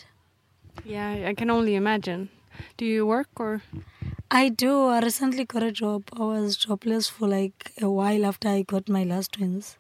Yeah, 0.84 1.26
I 1.28 1.34
can 1.34 1.50
only 1.50 1.76
imagine. 1.76 2.30
Do 2.76 2.86
you 2.86 3.06
work 3.06 3.30
or? 3.38 3.62
I 4.30 4.50
do. 4.50 4.88
I 4.88 5.00
recently 5.00 5.46
got 5.46 5.64
a 5.64 5.72
job. 5.72 6.04
I 6.14 6.20
was 6.20 6.58
jobless 6.58 7.08
for 7.08 7.30
like 7.30 7.72
a 7.82 7.90
while 7.90 8.26
after 8.26 8.50
I 8.50 8.64
got 8.64 8.90
my 8.90 9.06
last 9.06 9.34
twins. 9.34 9.78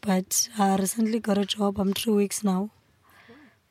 But 0.00 0.48
I 0.56 0.76
recently 0.76 1.18
got 1.18 1.36
a 1.36 1.44
job. 1.44 1.80
I'm 1.80 1.92
three 1.92 2.14
weeks 2.14 2.44
now. 2.44 2.70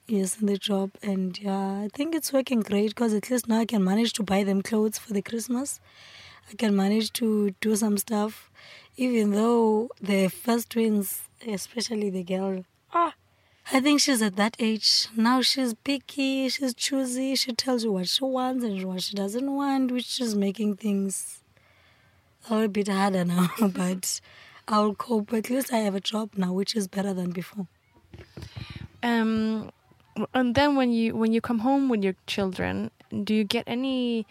Yes, 0.07 0.41
in 0.41 0.47
the 0.47 0.57
job. 0.57 0.91
And 1.01 1.39
yeah, 1.39 1.83
I 1.83 1.89
think 1.93 2.13
it's 2.13 2.33
working 2.33 2.59
great 2.59 2.89
because 2.89 3.13
at 3.13 3.31
least 3.31 3.47
now 3.47 3.59
I 3.59 3.65
can 3.65 3.83
manage 3.83 4.11
to 4.13 4.23
buy 4.23 4.43
them 4.43 4.61
clothes 4.61 4.97
for 4.97 5.13
the 5.13 5.21
Christmas. 5.21 5.79
I 6.51 6.55
can 6.55 6.75
manage 6.75 7.13
to 7.13 7.51
do 7.61 7.75
some 7.77 7.97
stuff. 7.97 8.51
Even 8.97 9.31
though 9.31 9.89
the 10.01 10.29
first 10.29 10.69
twins, 10.71 11.23
especially 11.45 12.09
the 12.09 12.23
girl, 12.23 12.63
ah, 12.93 13.13
I 13.71 13.79
think 13.81 13.99
she's 13.99 14.21
at 14.21 14.35
that 14.35 14.55
age. 14.59 15.07
Now 15.15 15.41
she's 15.41 15.73
picky, 15.73 16.47
she's 16.49 16.73
choosy, 16.73 17.35
she 17.35 17.51
tells 17.51 17.83
you 17.83 17.91
what 17.91 18.07
she 18.07 18.23
wants 18.23 18.63
and 18.63 18.83
what 18.85 19.01
she 19.01 19.15
doesn't 19.15 19.51
want, 19.51 19.91
which 19.91 20.21
is 20.21 20.35
making 20.35 20.77
things 20.77 21.41
a 22.49 22.53
little 22.53 22.69
bit 22.69 22.87
harder 22.87 23.25
now. 23.25 23.49
but 23.61 24.21
I'll 24.67 24.93
cope. 24.93 25.33
At 25.33 25.49
least 25.49 25.73
I 25.73 25.77
have 25.77 25.95
a 25.95 25.99
job 25.99 26.31
now, 26.37 26.53
which 26.53 26.75
is 26.75 26.87
better 26.87 27.13
than 27.13 27.31
before. 27.31 27.67
Um, 29.03 29.71
and 30.33 30.55
then 30.55 30.75
when 30.75 30.91
you 30.91 31.15
when 31.15 31.33
you 31.33 31.41
come 31.41 31.59
home 31.59 31.89
with 31.89 32.03
your 32.03 32.15
children, 32.27 32.91
do 33.23 33.33
you 33.33 33.43
get 33.43 33.63
any 33.67 34.25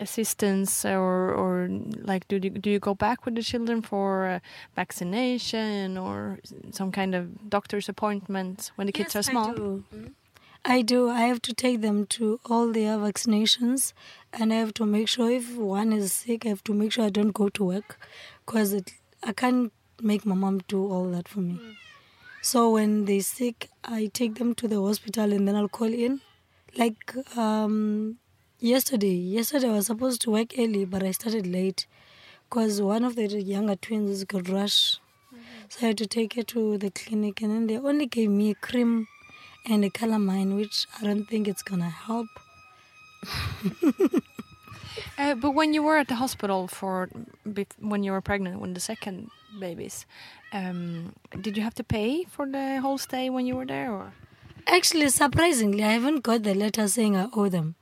assistance 0.00 0.84
or 0.84 1.32
or 1.34 1.68
like 2.02 2.26
do 2.28 2.36
you, 2.36 2.50
do 2.50 2.70
you 2.70 2.78
go 2.78 2.94
back 2.94 3.24
with 3.24 3.34
the 3.34 3.42
children 3.42 3.82
for 3.82 4.26
uh, 4.26 4.38
vaccination 4.76 5.98
or 5.98 6.38
some 6.70 6.92
kind 6.92 7.14
of 7.14 7.50
doctor's 7.50 7.88
appointment 7.88 8.70
when 8.76 8.86
the 8.86 8.92
kids 8.92 9.16
are 9.16 9.22
small? 9.22 9.50
I 9.50 9.54
do. 9.54 9.84
I 10.64 10.82
do. 10.82 11.08
I 11.08 11.20
have 11.20 11.40
to 11.42 11.54
take 11.54 11.80
them 11.80 12.06
to 12.06 12.40
all 12.46 12.72
their 12.72 12.98
vaccinations, 12.98 13.92
and 14.32 14.52
I 14.52 14.56
have 14.56 14.74
to 14.74 14.84
make 14.84 15.08
sure 15.08 15.30
if 15.30 15.56
one 15.56 15.92
is 15.92 16.12
sick, 16.12 16.44
I 16.44 16.48
have 16.48 16.64
to 16.64 16.74
make 16.74 16.92
sure 16.92 17.04
I 17.04 17.10
don't 17.10 17.30
go 17.30 17.48
to 17.48 17.64
work, 17.64 17.98
because 18.44 18.74
I 19.22 19.32
can't 19.32 19.72
make 20.02 20.26
my 20.26 20.34
mom 20.34 20.60
do 20.68 20.90
all 20.92 21.10
that 21.10 21.28
for 21.28 21.40
me. 21.40 21.58
So 22.42 22.70
when 22.70 23.04
they're 23.04 23.20
sick, 23.20 23.68
I 23.84 24.10
take 24.12 24.34
them 24.34 24.54
to 24.56 24.68
the 24.68 24.80
hospital, 24.82 25.32
and 25.32 25.46
then 25.46 25.54
I'll 25.54 25.68
call 25.68 25.92
in. 25.92 26.20
Like 26.76 27.14
um, 27.36 28.18
yesterday, 28.60 29.14
yesterday 29.14 29.68
I 29.68 29.72
was 29.72 29.86
supposed 29.86 30.20
to 30.22 30.30
work 30.30 30.54
early, 30.58 30.84
but 30.84 31.02
I 31.02 31.10
started 31.12 31.46
late, 31.46 31.86
because 32.48 32.80
one 32.80 33.04
of 33.04 33.16
the 33.16 33.26
younger 33.40 33.76
twins 33.76 34.10
was 34.10 34.24
got 34.24 34.48
rush. 34.48 34.98
So 35.68 35.78
I 35.82 35.86
had 35.88 35.98
to 35.98 36.06
take 36.06 36.34
her 36.34 36.42
to 36.44 36.78
the 36.78 36.90
clinic, 36.90 37.42
and 37.42 37.50
then 37.50 37.66
they 37.66 37.78
only 37.78 38.06
gave 38.06 38.30
me 38.30 38.50
a 38.50 38.54
cream 38.54 39.06
and 39.66 39.84
a 39.84 39.90
calamine, 39.90 40.56
which 40.56 40.86
I 41.00 41.04
don't 41.04 41.26
think 41.26 41.46
it's 41.46 41.62
gonna 41.62 41.90
help. 41.90 42.28
Uh, 45.16 45.34
but 45.34 45.50
when 45.50 45.74
you 45.74 45.82
were 45.82 45.96
at 45.96 46.06
the 46.06 46.14
hospital 46.14 46.68
for 46.68 47.08
when 47.80 48.04
you 48.04 48.12
were 48.12 48.20
pregnant, 48.20 48.60
when 48.60 48.74
the 48.74 48.80
second 48.80 49.30
babies, 49.58 50.06
um, 50.52 51.12
did 51.40 51.56
you 51.56 51.62
have 51.62 51.74
to 51.74 51.82
pay 51.82 52.24
for 52.24 52.46
the 52.46 52.80
whole 52.80 52.98
stay 52.98 53.28
when 53.28 53.44
you 53.44 53.56
were 53.56 53.66
there, 53.66 53.92
or? 53.92 54.12
Actually, 54.66 55.08
surprisingly, 55.08 55.82
I 55.82 55.92
haven't 55.92 56.22
got 56.22 56.44
the 56.44 56.54
letter 56.54 56.86
saying 56.86 57.16
I 57.16 57.28
owe 57.32 57.48
them, 57.48 57.74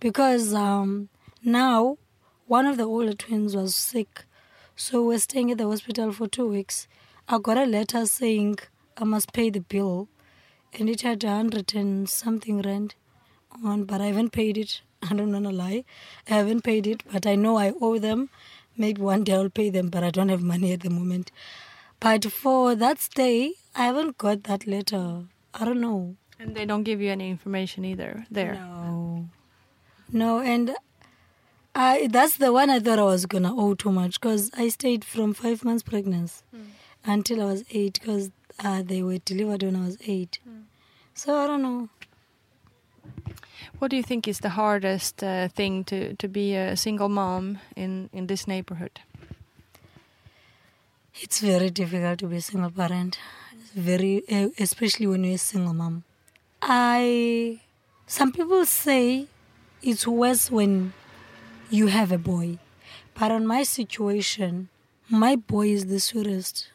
because 0.00 0.54
um, 0.54 1.08
now 1.42 1.98
one 2.46 2.66
of 2.66 2.76
the 2.76 2.84
older 2.84 3.12
twins 3.14 3.54
was 3.54 3.74
sick, 3.74 4.24
so 4.76 5.04
we're 5.04 5.18
staying 5.18 5.50
at 5.50 5.58
the 5.58 5.66
hospital 5.68 6.12
for 6.12 6.26
two 6.26 6.48
weeks. 6.48 6.88
I 7.28 7.38
got 7.38 7.56
a 7.58 7.64
letter 7.64 8.06
saying 8.06 8.58
I 8.96 9.04
must 9.04 9.32
pay 9.32 9.50
the 9.50 9.60
bill, 9.60 10.08
and 10.72 10.88
it 10.88 11.02
had 11.02 11.22
a 11.24 11.30
hundred 11.30 11.74
and 11.74 12.08
something 12.08 12.60
rand 12.62 12.94
on, 13.64 13.84
but 13.84 14.00
I 14.00 14.06
haven't 14.06 14.30
paid 14.30 14.58
it. 14.58 14.82
I 15.02 15.14
don't 15.14 15.32
want 15.32 15.44
to 15.46 15.50
lie, 15.50 15.84
I 16.28 16.34
haven't 16.34 16.62
paid 16.62 16.86
it, 16.86 17.02
but 17.10 17.26
I 17.26 17.34
know 17.34 17.56
I 17.56 17.72
owe 17.80 17.98
them. 17.98 18.28
Maybe 18.76 19.00
one 19.00 19.24
day 19.24 19.34
I'll 19.34 19.48
pay 19.48 19.70
them, 19.70 19.88
but 19.88 20.02
I 20.04 20.10
don't 20.10 20.28
have 20.28 20.42
money 20.42 20.72
at 20.72 20.80
the 20.80 20.90
moment. 20.90 21.30
But 22.00 22.24
for 22.32 22.74
that 22.74 22.98
stay, 22.98 23.54
I 23.74 23.84
haven't 23.84 24.18
got 24.18 24.44
that 24.44 24.66
letter. 24.66 25.24
I 25.54 25.64
don't 25.64 25.80
know. 25.80 26.16
And 26.38 26.54
they 26.54 26.64
don't 26.64 26.82
give 26.82 27.00
you 27.00 27.10
any 27.10 27.28
information 27.30 27.84
either 27.84 28.26
there. 28.30 28.54
No. 28.54 28.79
No, 30.12 30.40
and 30.40 30.74
I 31.74 32.08
that's 32.10 32.36
the 32.36 32.52
one 32.52 32.68
I 32.70 32.80
thought 32.80 32.98
I 32.98 33.04
was 33.04 33.26
gonna 33.26 33.54
owe 33.54 33.74
too 33.74 33.92
much 33.92 34.20
because 34.20 34.50
I 34.56 34.68
stayed 34.68 35.04
from 35.04 35.34
five 35.34 35.64
months 35.64 35.82
pregnancy 35.82 36.42
until 37.04 37.42
I 37.42 37.44
was 37.44 37.64
eight 37.70 37.98
because 38.00 38.30
uh, 38.58 38.82
they 38.82 39.02
were 39.02 39.18
delivered 39.18 39.62
when 39.62 39.76
I 39.76 39.84
was 39.84 39.96
eight. 40.06 40.38
So 41.14 41.36
I 41.38 41.46
don't 41.46 41.62
know. 41.62 41.88
What 43.78 43.90
do 43.90 43.96
you 43.96 44.02
think 44.02 44.26
is 44.28 44.40
the 44.40 44.50
hardest 44.50 45.22
uh, 45.22 45.48
thing 45.48 45.84
to, 45.84 46.14
to 46.16 46.28
be 46.28 46.54
a 46.54 46.76
single 46.76 47.08
mom 47.08 47.58
in, 47.76 48.10
in 48.12 48.26
this 48.26 48.46
neighborhood? 48.46 49.00
It's 51.14 51.40
very 51.40 51.70
difficult 51.70 52.18
to 52.20 52.26
be 52.26 52.36
a 52.36 52.42
single 52.42 52.70
parent. 52.70 53.18
It's 53.58 53.70
very, 53.72 54.22
especially 54.58 55.06
when 55.06 55.24
you're 55.24 55.34
a 55.34 55.38
single 55.38 55.72
mom. 55.74 56.04
I, 56.60 57.60
some 58.06 58.32
people 58.32 58.64
say 58.66 59.26
it's 59.82 60.06
worse 60.06 60.50
when 60.50 60.92
you 61.70 61.86
have 61.86 62.12
a 62.12 62.18
boy, 62.18 62.58
but 63.14 63.30
on 63.32 63.46
my 63.46 63.62
situation, 63.62 64.68
my 65.08 65.36
boy 65.36 65.68
is 65.68 65.86
the 65.86 66.00
sweetest, 66.00 66.70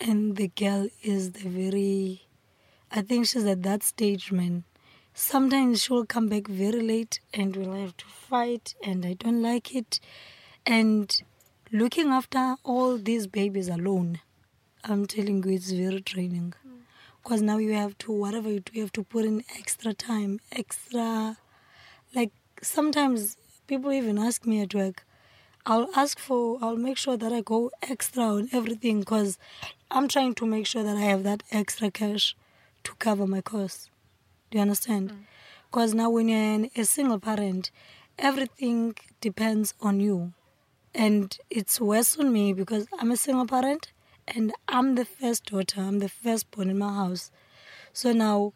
and 0.00 0.36
the 0.36 0.48
girl 0.48 0.88
is 1.02 1.32
the 1.32 1.48
very. 1.48 2.22
I 2.90 3.02
think 3.02 3.26
she's 3.26 3.44
at 3.44 3.62
that 3.64 3.82
stage, 3.82 4.32
man. 4.32 4.64
Sometimes 5.14 5.82
she'll 5.82 6.06
come 6.06 6.28
back 6.28 6.46
very 6.46 6.80
late, 6.80 7.20
and 7.34 7.56
we'll 7.56 7.74
have 7.74 7.96
to 7.96 8.06
fight, 8.06 8.74
and 8.84 9.04
I 9.04 9.14
don't 9.14 9.42
like 9.42 9.74
it, 9.74 9.98
and 10.64 11.10
looking 11.72 12.08
after 12.08 12.56
all 12.62 12.98
these 12.98 13.26
babies 13.26 13.68
alone, 13.68 14.20
I'm 14.84 15.06
telling 15.06 15.42
you, 15.42 15.50
it's 15.52 15.70
very 15.70 16.00
draining. 16.00 16.54
Hmm. 16.62 16.76
Because 17.22 17.42
now 17.42 17.58
you 17.58 17.72
have 17.72 17.98
to, 17.98 18.12
whatever 18.12 18.48
you 18.50 18.60
do, 18.60 18.72
you 18.74 18.82
have 18.82 18.92
to 18.92 19.02
put 19.02 19.24
in 19.24 19.44
extra 19.58 19.92
time, 19.92 20.40
extra. 20.52 21.36
Sometimes 22.62 23.36
people 23.66 23.92
even 23.92 24.18
ask 24.18 24.46
me 24.46 24.60
at 24.60 24.74
work, 24.74 25.04
I'll 25.64 25.88
ask 25.94 26.18
for, 26.18 26.58
I'll 26.62 26.76
make 26.76 26.96
sure 26.96 27.16
that 27.16 27.32
I 27.32 27.40
go 27.40 27.70
extra 27.82 28.22
on 28.24 28.48
everything 28.52 29.00
because 29.00 29.38
I'm 29.90 30.08
trying 30.08 30.34
to 30.36 30.46
make 30.46 30.66
sure 30.66 30.82
that 30.82 30.96
I 30.96 31.02
have 31.02 31.22
that 31.24 31.42
extra 31.52 31.90
cash 31.90 32.34
to 32.84 32.94
cover 32.94 33.26
my 33.26 33.40
costs. 33.40 33.90
Do 34.50 34.58
you 34.58 34.62
understand? 34.62 35.12
Mm. 35.12 35.16
Because 35.70 35.94
now 35.94 36.08
when 36.10 36.28
you're 36.28 36.38
an- 36.38 36.70
a 36.74 36.84
single 36.84 37.18
parent, 37.18 37.70
everything 38.18 38.94
depends 39.20 39.74
on 39.80 40.00
you 40.00 40.32
and 40.94 41.36
it's 41.50 41.80
worse 41.80 42.16
on 42.18 42.32
me 42.32 42.52
because 42.52 42.86
I'm 42.98 43.12
a 43.12 43.16
single 43.16 43.46
parent 43.46 43.92
and 44.26 44.52
I'm 44.66 44.94
the 44.94 45.04
first 45.04 45.44
daughter, 45.46 45.80
I'm 45.80 45.98
the 45.98 46.08
firstborn 46.08 46.70
in 46.70 46.78
my 46.78 46.92
house. 46.94 47.30
So 47.92 48.12
now 48.12 48.54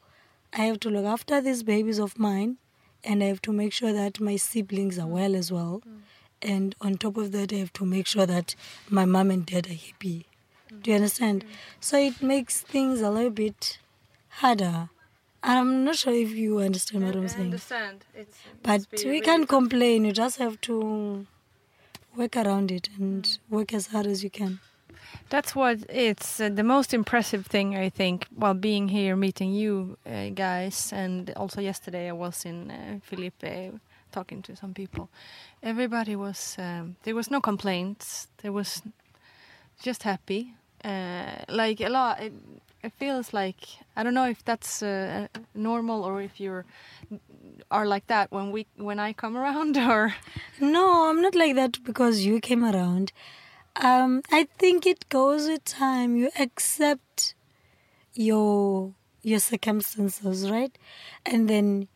I 0.52 0.62
have 0.62 0.80
to 0.80 0.90
look 0.90 1.04
after 1.04 1.40
these 1.40 1.62
babies 1.62 1.98
of 1.98 2.18
mine 2.18 2.56
and 3.04 3.22
I 3.22 3.26
have 3.26 3.42
to 3.42 3.52
make 3.52 3.72
sure 3.72 3.92
that 3.92 4.20
my 4.20 4.36
siblings 4.36 4.98
are 4.98 5.06
well 5.06 5.34
as 5.34 5.50
well. 5.52 5.82
And 6.40 6.74
on 6.80 6.96
top 6.96 7.16
of 7.16 7.32
that, 7.32 7.52
I 7.52 7.56
have 7.56 7.72
to 7.74 7.84
make 7.84 8.06
sure 8.06 8.26
that 8.26 8.54
my 8.88 9.04
mom 9.04 9.30
and 9.30 9.46
dad 9.46 9.68
are 9.68 9.74
happy. 9.74 10.26
Do 10.82 10.90
you 10.90 10.96
understand? 10.96 11.44
Mm-hmm. 11.44 11.54
So 11.80 11.98
it 11.98 12.22
makes 12.22 12.60
things 12.62 13.00
a 13.00 13.10
little 13.10 13.30
bit 13.30 13.78
harder. 14.28 14.88
And 15.44 15.58
I'm 15.58 15.84
not 15.84 15.96
sure 15.96 16.12
if 16.12 16.30
you 16.30 16.58
understand 16.60 17.04
what 17.04 17.16
I'm 17.16 17.28
saying. 17.28 17.44
understand. 17.44 18.04
It's, 18.14 18.38
But 18.62 18.86
we 19.04 19.20
can't 19.20 19.48
complain. 19.48 20.04
You 20.04 20.12
just 20.12 20.38
have 20.38 20.60
to 20.62 21.26
work 22.16 22.36
around 22.36 22.70
it 22.70 22.88
and 22.98 23.24
mm. 23.24 23.38
work 23.50 23.74
as 23.74 23.88
hard 23.88 24.06
as 24.06 24.22
you 24.22 24.30
can. 24.30 24.60
That's 25.32 25.56
what 25.56 25.78
it's 25.88 26.40
uh, 26.40 26.50
the 26.50 26.62
most 26.62 26.92
impressive 26.92 27.46
thing 27.46 27.74
I 27.74 27.88
think 27.88 28.26
while 28.36 28.52
being 28.52 28.88
here 28.88 29.16
meeting 29.16 29.54
you 29.54 29.96
uh, 30.04 30.28
guys 30.34 30.92
and 30.92 31.32
also 31.36 31.62
yesterday 31.62 32.10
I 32.10 32.12
was 32.12 32.44
in 32.44 32.70
uh, 32.70 32.98
Philippi 33.02 33.70
talking 34.10 34.42
to 34.42 34.54
some 34.54 34.74
people. 34.74 35.08
Everybody 35.62 36.16
was 36.16 36.56
um, 36.58 36.96
there 37.04 37.14
was 37.14 37.30
no 37.30 37.40
complaints. 37.40 38.28
There 38.42 38.52
was 38.52 38.82
just 39.82 40.02
happy. 40.02 40.52
Uh, 40.84 41.36
like 41.48 41.80
a 41.80 41.88
lot 41.88 42.20
it, 42.20 42.34
it 42.82 42.92
feels 42.98 43.32
like 43.32 43.60
I 43.96 44.02
don't 44.02 44.14
know 44.14 44.28
if 44.28 44.44
that's 44.44 44.82
uh, 44.82 45.28
normal 45.54 46.04
or 46.04 46.20
if 46.20 46.40
you're 46.40 46.66
are 47.70 47.86
like 47.86 48.06
that 48.08 48.30
when 48.30 48.52
we 48.52 48.66
when 48.76 48.98
I 48.98 49.14
come 49.14 49.38
around 49.38 49.76
or 49.90 50.14
No, 50.60 51.08
I'm 51.08 51.22
not 51.22 51.34
like 51.34 51.54
that 51.54 51.82
because 51.84 52.26
you 52.26 52.38
came 52.38 52.62
around. 52.62 53.12
Um, 53.76 54.22
I 54.30 54.48
think 54.58 54.86
it 54.86 55.08
goes 55.08 55.48
with 55.48 55.64
time. 55.64 56.16
You 56.16 56.30
accept 56.38 57.34
your 58.14 58.92
your 59.22 59.40
circumstances, 59.40 60.50
right? 60.50 60.76
And 61.26 61.48
then 61.48 61.88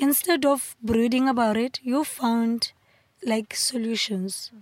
instead 0.00 0.46
of 0.46 0.76
brooding 0.82 1.28
about 1.28 1.56
it, 1.56 1.80
you 1.82 2.04
found 2.04 2.72
like 3.24 3.54
solutions. 3.54 4.52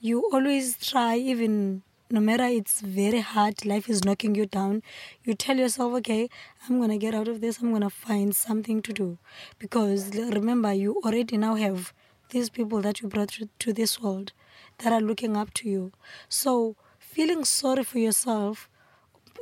You 0.00 0.28
always 0.32 0.76
try, 0.78 1.16
even 1.16 1.82
no 2.10 2.20
matter 2.20 2.44
it's 2.44 2.80
very 2.82 3.20
hard, 3.20 3.64
life 3.66 3.88
is 3.88 4.04
knocking 4.04 4.34
you 4.34 4.46
down. 4.46 4.82
You 5.24 5.34
tell 5.34 5.56
yourself, 5.58 5.94
okay, 6.00 6.28
I'm 6.68 6.80
gonna 6.80 6.98
get 6.98 7.14
out 7.14 7.28
of 7.28 7.40
this. 7.40 7.60
I'm 7.60 7.72
gonna 7.72 7.90
find 7.90 8.34
something 8.36 8.82
to 8.82 8.92
do, 8.92 9.18
because 9.58 10.14
remember, 10.16 10.72
you 10.72 11.00
already 11.04 11.36
now 11.38 11.56
have 11.56 11.92
these 12.30 12.50
people 12.50 12.82
that 12.82 13.00
you 13.00 13.08
brought 13.08 13.30
to- 13.30 13.48
to 13.60 13.72
this 13.72 14.00
world 14.00 14.32
that 14.78 14.92
are 14.92 15.00
looking 15.00 15.36
up 15.36 15.52
to 15.54 15.68
you. 15.68 15.92
So 16.28 16.76
feeling 16.98 17.44
sorry 17.44 17.84
for 17.84 17.98
yourself 17.98 18.68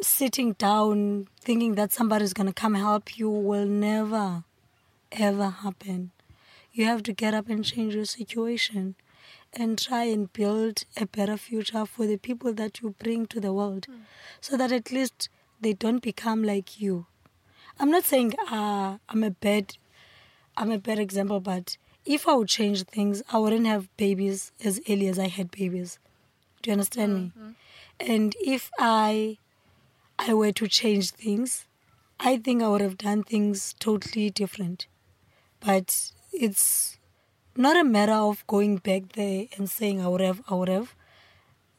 sitting 0.03 0.53
down 0.53 1.29
thinking 1.41 1.75
that 1.75 1.93
somebody's 1.93 2.35
going 2.35 2.47
to 2.47 2.53
come 2.53 2.75
help 2.75 3.17
you 3.19 3.31
will 3.31 3.67
never 3.67 4.45
ever 5.13 5.49
happen. 5.49 6.11
You 6.73 6.85
have 6.85 7.03
to 7.05 7.13
get 7.13 7.33
up 7.33 7.49
and 7.49 7.65
change 7.65 7.95
your 7.95 8.05
situation 8.05 8.97
and 9.53 9.79
try 9.79 10.05
and 10.05 10.31
build 10.33 10.85
a 10.97 11.07
better 11.07 11.37
future 11.37 11.87
for 11.87 12.07
the 12.07 12.19
people 12.19 12.53
that 12.55 12.83
you 12.83 12.95
bring 12.99 13.27
to 13.27 13.41
the 13.41 13.53
world. 13.53 13.87
So 14.41 14.57
that 14.57 14.73
at 14.73 14.93
least 14.93 15.31
they 15.61 15.73
don't 15.73 16.03
become 16.03 16.43
like 16.43 16.79
you. 16.81 17.07
I'm 17.79 17.91
not 17.91 18.05
saying 18.05 18.35
uh, 18.51 18.97
i'm 19.09 19.23
a 19.23 19.31
bad 19.31 19.77
i'm 20.57 20.71
a 20.71 20.79
bad 20.79 20.99
example 20.99 21.41
but 21.41 21.77
if 22.07 22.29
i 22.29 22.35
would 22.35 22.49
change 22.49 22.85
things 22.85 23.23
i 23.33 23.39
wouldn't 23.39 23.67
have 23.67 23.95
babies 23.97 24.53
as 24.65 24.81
early 24.89 25.09
as 25.09 25.19
i 25.19 25.29
had 25.29 25.51
babies 25.51 25.99
do 26.63 26.71
you 26.71 26.73
understand 26.73 27.15
me 27.15 27.33
mm-hmm. 27.37 27.51
and 28.01 28.35
if 28.41 28.71
i 28.79 29.37
I 30.19 30.33
were 30.35 30.53
to 30.53 30.67
change 30.67 31.11
things, 31.11 31.67
I 32.19 32.39
think 32.39 32.63
I 32.63 32.69
would 32.69 32.81
have 32.81 32.99
done 32.99 33.23
things 33.23 33.75
totally 33.79 34.31
different. 34.31 34.87
But 35.61 36.13
it's 36.33 36.99
not 37.55 37.77
a 37.77 37.85
matter 37.85 38.13
of 38.15 38.47
going 38.47 38.79
back 38.79 39.13
there 39.13 39.47
and 39.57 39.69
saying 39.69 40.01
I 40.01 40.09
would 40.09 40.21
have, 40.21 40.43
I 40.49 40.55
would 40.55 40.69
have. 40.69 40.95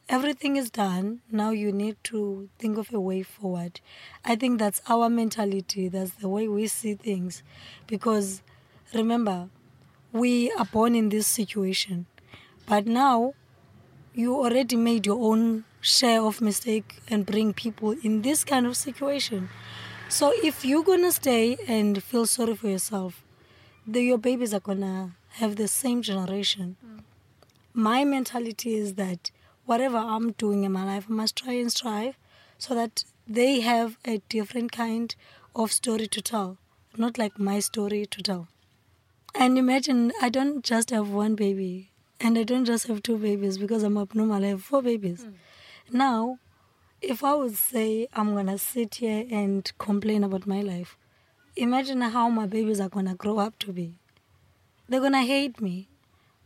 Everything 0.08 0.56
is 0.56 0.70
done. 0.70 1.20
Now 1.30 1.50
you 1.50 1.70
need 1.72 1.96
to 2.04 2.48
think 2.58 2.78
of 2.78 2.94
a 2.94 3.00
way 3.00 3.22
forward. 3.22 3.80
I 4.24 4.36
think 4.36 4.58
that's 4.58 4.80
our 4.88 5.10
mentality. 5.10 5.88
That's 5.88 6.12
the 6.12 6.28
way 6.28 6.48
we 6.48 6.66
see 6.66 6.94
things. 6.94 7.42
Because 7.86 8.42
remember, 8.94 9.50
we 10.18 10.50
are 10.52 10.64
born 10.64 10.94
in 10.94 11.08
this 11.10 11.26
situation. 11.26 12.06
But 12.66 12.86
now 12.86 13.34
you 14.14 14.34
already 14.34 14.76
made 14.76 15.06
your 15.06 15.18
own 15.22 15.64
share 15.80 16.22
of 16.22 16.40
mistake 16.40 17.00
and 17.08 17.24
bring 17.24 17.52
people 17.54 17.94
in 18.02 18.22
this 18.22 18.44
kind 18.44 18.66
of 18.66 18.76
situation. 18.76 19.48
So 20.08 20.32
if 20.42 20.64
you're 20.64 20.82
gonna 20.82 21.12
stay 21.12 21.56
and 21.68 22.02
feel 22.02 22.26
sorry 22.26 22.56
for 22.56 22.68
yourself, 22.68 23.22
the, 23.86 24.02
your 24.02 24.18
babies 24.18 24.52
are 24.52 24.60
gonna 24.60 25.12
have 25.34 25.56
the 25.56 25.68
same 25.68 26.02
generation. 26.02 26.76
Mm. 26.84 27.02
My 27.74 28.04
mentality 28.04 28.74
is 28.74 28.94
that 28.94 29.30
whatever 29.66 29.98
I'm 29.98 30.32
doing 30.32 30.64
in 30.64 30.72
my 30.72 30.84
life, 30.84 31.06
I 31.08 31.12
must 31.12 31.36
try 31.36 31.52
and 31.52 31.70
strive 31.70 32.16
so 32.58 32.74
that 32.74 33.04
they 33.26 33.60
have 33.60 33.98
a 34.04 34.18
different 34.28 34.72
kind 34.72 35.14
of 35.54 35.70
story 35.70 36.06
to 36.08 36.20
tell, 36.20 36.56
not 36.96 37.18
like 37.18 37.38
my 37.38 37.60
story 37.60 38.04
to 38.06 38.22
tell. 38.22 38.48
And 39.34 39.58
imagine 39.58 40.12
I 40.20 40.28
don't 40.28 40.64
just 40.64 40.90
have 40.90 41.10
one 41.10 41.34
baby, 41.34 41.90
and 42.20 42.38
I 42.38 42.42
don't 42.42 42.64
just 42.64 42.86
have 42.86 43.02
two 43.02 43.18
babies 43.18 43.58
because 43.58 43.82
I'm 43.82 43.96
abnormal. 43.96 44.44
I 44.44 44.48
have 44.48 44.62
four 44.62 44.82
babies. 44.82 45.22
Hmm. 45.22 45.96
Now, 45.96 46.38
if 47.00 47.22
I 47.22 47.34
would 47.34 47.56
say 47.56 48.08
I'm 48.12 48.34
gonna 48.34 48.58
sit 48.58 48.96
here 48.96 49.26
and 49.30 49.70
complain 49.78 50.24
about 50.24 50.46
my 50.46 50.60
life, 50.60 50.96
imagine 51.56 52.00
how 52.00 52.28
my 52.28 52.46
babies 52.46 52.80
are 52.80 52.88
gonna 52.88 53.14
grow 53.14 53.38
up 53.38 53.58
to 53.60 53.72
be. 53.72 53.94
They're 54.88 55.00
gonna 55.00 55.22
hate 55.24 55.60
me 55.60 55.88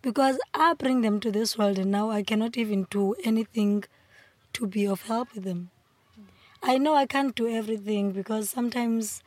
because 0.02 0.38
I 0.52 0.74
bring 0.74 1.00
them 1.00 1.20
to 1.20 1.30
this 1.30 1.56
world 1.56 1.78
and 1.78 1.90
now 1.90 2.10
I 2.10 2.22
cannot 2.22 2.56
even 2.58 2.86
do 2.90 3.14
anything 3.24 3.84
to 4.54 4.66
be 4.66 4.86
of 4.86 5.02
help 5.02 5.34
with 5.34 5.44
them. 5.44 5.70
Hmm. 6.14 6.22
I 6.62 6.78
know 6.78 6.94
I 6.94 7.06
can't 7.06 7.34
do 7.34 7.48
everything 7.48 8.10
because 8.12 8.50
sometimes 8.50 9.22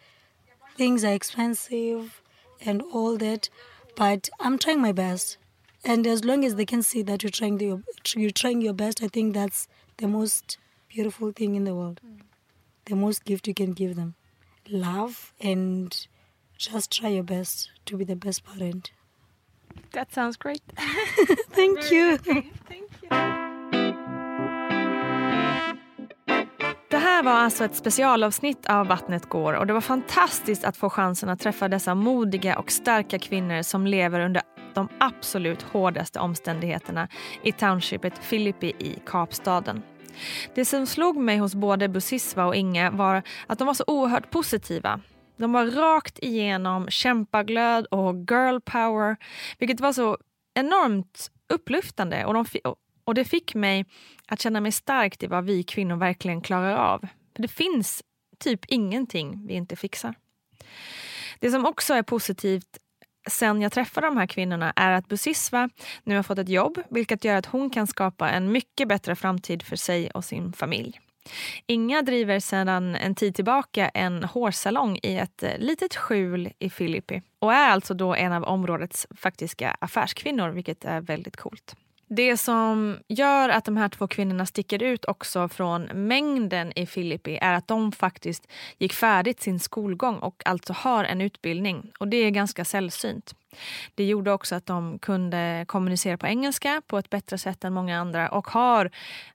things 0.78 1.03
are 1.03 1.14
expensive 1.14 2.22
and 2.66 2.82
all 2.91 3.18
that, 3.18 3.49
but 3.95 4.30
I'm 4.39 4.57
trying 4.57 4.82
my 4.82 4.91
best. 4.91 5.38
And 5.84 6.07
as 6.07 6.26
long 6.26 6.43
as 6.43 6.55
they 6.55 6.66
can 6.66 6.82
see 6.82 7.03
that 7.03 7.24
you're 7.24 7.30
trying 7.30 7.57
the, 7.57 7.82
you're 8.16 8.32
trying 8.32 8.61
your 8.61 8.74
best, 8.74 9.03
I 9.03 9.07
think 9.07 9.34
that's 9.34 9.68
the 9.97 10.07
most 10.07 10.57
beautiful 10.89 11.32
thing 11.32 11.55
in 11.55 11.63
the 11.63 11.76
world. 11.76 12.01
The 12.86 12.95
most 12.95 13.26
gift 13.26 13.47
you 13.47 13.53
can 13.53 13.74
give 13.74 13.95
them. 13.95 14.16
Love 14.70 15.34
and 15.39 16.07
just 16.57 16.91
try 16.91 17.09
your 17.09 17.24
best 17.24 17.70
to 17.86 17.97
be 17.97 18.03
the 18.03 18.16
best 18.16 18.43
parent. 18.45 18.91
That 19.91 20.11
sounds 20.13 20.38
great. 20.38 20.61
Thank 21.51 21.91
you. 21.91 22.18
Det 22.18 22.43
här 27.06 27.24
var 27.24 27.32
alltså 27.32 27.66
ett 27.66 27.76
specialavsnitt 27.76 28.66
av 28.66 28.88
Vattnet 28.88 29.30
går 29.30 29.53
och 29.53 29.68
det 29.68 29.74
var 29.74 29.82
fantastiskt 29.82 30.64
att 30.64 30.78
få 30.78 30.89
chansen 30.89 31.30
att 31.30 31.39
träffa 31.39 31.68
dessa 31.68 31.95
modiga 31.95 32.60
och 32.60 32.72
starka 32.72 33.20
kvinnor 33.20 33.62
som 33.62 33.88
lever 33.88 34.20
under 34.20 34.41
de 34.74 34.89
absolut 34.99 35.62
hårdaste 35.62 36.20
omständigheterna 36.20 37.08
i 37.43 37.51
townshipet 37.51 38.18
Filippi 38.18 38.68
i 38.80 38.99
Kapstaden. 39.06 39.82
Det 40.56 40.66
som 40.66 40.88
slog 40.88 41.18
mig 41.18 41.38
hos 41.38 41.56
både 41.56 41.89
Busisva 41.89 42.45
och 42.45 42.56
Inge 42.56 42.89
var 42.89 43.22
att 43.47 43.60
de 43.60 43.68
var 43.68 43.74
så 43.74 43.84
oerhört 43.88 44.32
positiva. 44.32 44.99
De 45.38 45.51
var 45.51 45.66
rakt 45.66 46.20
igenom 46.20 46.88
kämpaglöd 46.89 47.86
och 47.86 48.16
girl 48.16 48.60
power, 48.60 49.18
vilket 49.60 49.80
var 49.80 49.93
så 49.93 50.18
enormt 50.60 51.32
upplyftande 51.53 52.26
och, 52.26 52.34
de, 52.34 52.45
och 53.06 53.14
det 53.14 53.26
fick 53.26 53.56
mig 53.56 53.86
att 54.28 54.41
känna 54.41 54.62
mig 54.62 54.72
starkt 54.72 55.24
i 55.24 55.28
vad 55.28 55.45
vi 55.45 55.64
kvinnor 55.64 55.95
verkligen 55.95 56.41
klarar 56.41 56.76
av. 56.76 57.08
För 57.36 57.41
det 57.41 57.47
finns 57.47 58.03
typ 58.39 58.66
ingenting 58.66 59.47
vi 59.47 59.53
inte 59.53 59.76
fixar. 59.76 60.16
Det 61.39 61.51
som 61.51 61.66
också 61.66 61.93
är 61.93 62.03
positivt 62.03 62.78
sen 63.30 63.62
jag 63.62 63.72
träffade 63.72 64.08
de 64.08 64.18
här 64.18 64.28
kvinnorna 64.28 64.74
är 64.76 64.91
att 64.91 65.08
Busisva 65.08 65.70
nu 66.03 66.16
har 66.16 66.24
fått 66.24 66.39
ett 66.39 66.49
jobb 66.49 66.82
vilket 66.89 67.24
gör 67.24 67.36
att 67.36 67.45
hon 67.45 67.70
kan 67.70 67.88
skapa 67.88 68.30
en 68.30 68.51
mycket 68.51 68.88
bättre 68.88 69.16
framtid 69.16 69.64
för 69.64 69.76
sig 69.76 70.12
och 70.12 70.26
sin 70.26 70.53
familj. 70.53 70.99
Inga 71.66 72.01
driver 72.01 72.39
sedan 72.39 72.95
en 72.95 73.16
tid 73.16 73.36
tillbaka 73.36 73.89
en 73.89 74.24
hårsalong 74.24 74.99
i 75.03 75.18
ett 75.18 75.43
eh, 75.43 75.58
litet 75.58 75.95
skjul 75.95 76.51
i 76.60 76.70
Filippi 76.70 77.22
och 77.39 77.53
är 77.53 77.70
alltså 77.70 77.93
då 77.93 78.16
en 78.16 78.34
av 78.34 78.43
områdets 78.43 79.08
faktiska 79.16 79.78
affärskvinnor, 79.80 80.49
vilket 80.49 80.86
är 80.86 81.01
väldigt 81.01 81.38
coolt. 81.38 81.76
Det 82.08 82.38
som 82.38 82.97
gör 83.08 83.49
att 83.49 83.66
de 83.66 83.78
här 83.78 83.89
två 83.89 84.08
kvinnorna 84.08 84.45
sticker 84.45 84.84
ut 84.84 85.06
också 85.06 85.49
från 85.49 85.84
mängden 85.84 86.74
i 86.76 86.86
Filippi 86.86 87.39
är 87.41 87.53
att 87.53 87.68
de 87.68 87.91
faktiskt 87.91 88.47
gick 88.78 88.93
färdigt 88.93 89.41
sin 89.41 89.60
skolgång 89.60 90.16
och 90.16 90.41
alltså 90.45 90.74
har 90.74 91.03
en 91.03 91.22
utbildning. 91.22 91.91
Och 91.99 92.08
det 92.08 92.18
är 92.18 92.30
ganska 92.30 92.66
sällsynt. 92.66 93.36
Det 93.95 94.06
gjorde 94.06 94.32
också 94.32 94.56
att 94.56 94.66
de 94.66 94.99
kunde 94.99 95.66
kommunicera 95.68 96.18
på 96.18 96.28
engelska 96.28 96.82
på 96.88 96.97
ett 96.97 97.10
bättre 97.10 97.38
sätt 97.38 97.64
än 97.64 97.74
många 97.74 97.99
andra 97.99 98.30
och 98.30 98.47
har 98.47 98.91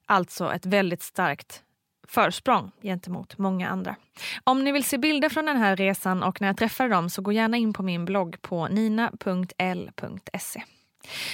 alltså 0.07 0.53
ett 0.53 0.67
väldigt 0.67 1.03
starkt 1.03 1.63
försprång 2.09 2.71
gentemot 2.83 3.39
många 3.39 3.69
andra. 3.69 3.97
Om 4.45 4.65
ni 4.65 4.73
vill 4.73 4.85
se 4.85 4.99
bilder 4.99 5.29
från 5.29 5.47
den 5.47 5.57
här 5.57 5.77
resan 5.77 6.23
och 6.23 6.41
när 6.41 6.49
jag 6.49 6.57
träffade 6.57 6.91
dem 6.91 7.11
så 7.11 7.23
gå 7.23 7.33
gärna 7.33 7.57
in 7.57 7.73
på 7.73 7.83
min 7.83 8.05
blogg 8.05 8.43
på 8.43 8.69
nina.l.se. 8.69 10.63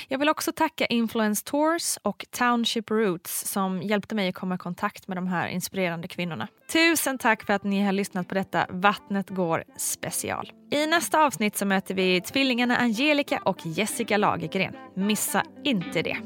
Jag 0.09 0.19
vill 0.19 0.29
också 0.29 0.53
tacka 0.53 0.87
Influence 0.87 1.45
Tours 1.45 1.99
och 2.03 2.27
Township 2.31 2.91
Roots 2.91 3.49
som 3.49 3.83
hjälpte 3.83 4.15
mig 4.15 4.29
att 4.29 4.35
komma 4.35 4.55
i 4.55 4.59
kontakt 4.59 5.09
med 5.09 5.17
de 5.17 5.27
här 5.27 5.49
inspirerande 5.49 6.09
kvinnorna. 6.09 6.49
Tusen 6.73 7.19
tack 7.19 7.47
för 7.47 7.53
att 7.53 7.65
ni 7.65 7.85
har 7.85 7.93
lyssnat 7.93 8.29
på 8.29 8.35
detta 8.35 8.67
Vattnet 8.69 9.31
går 9.31 9.65
special. 9.77 10.53
I 10.71 10.87
nästa 10.87 11.25
avsnitt 11.25 11.57
så 11.57 11.67
möter 11.67 11.95
vi 11.95 12.21
tvillingarna 12.21 12.77
Angelica 12.77 13.41
och 13.45 13.59
Jessica 13.65 14.17
Lagergren. 14.17 14.75
Missa 14.95 15.43
inte 15.65 16.03
det. 16.03 16.17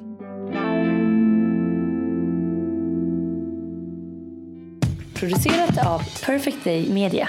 Producerat 5.15 5.87
av 5.87 6.03
Perfect 6.27 6.65
Day 6.65 6.93
Media. 6.93 7.29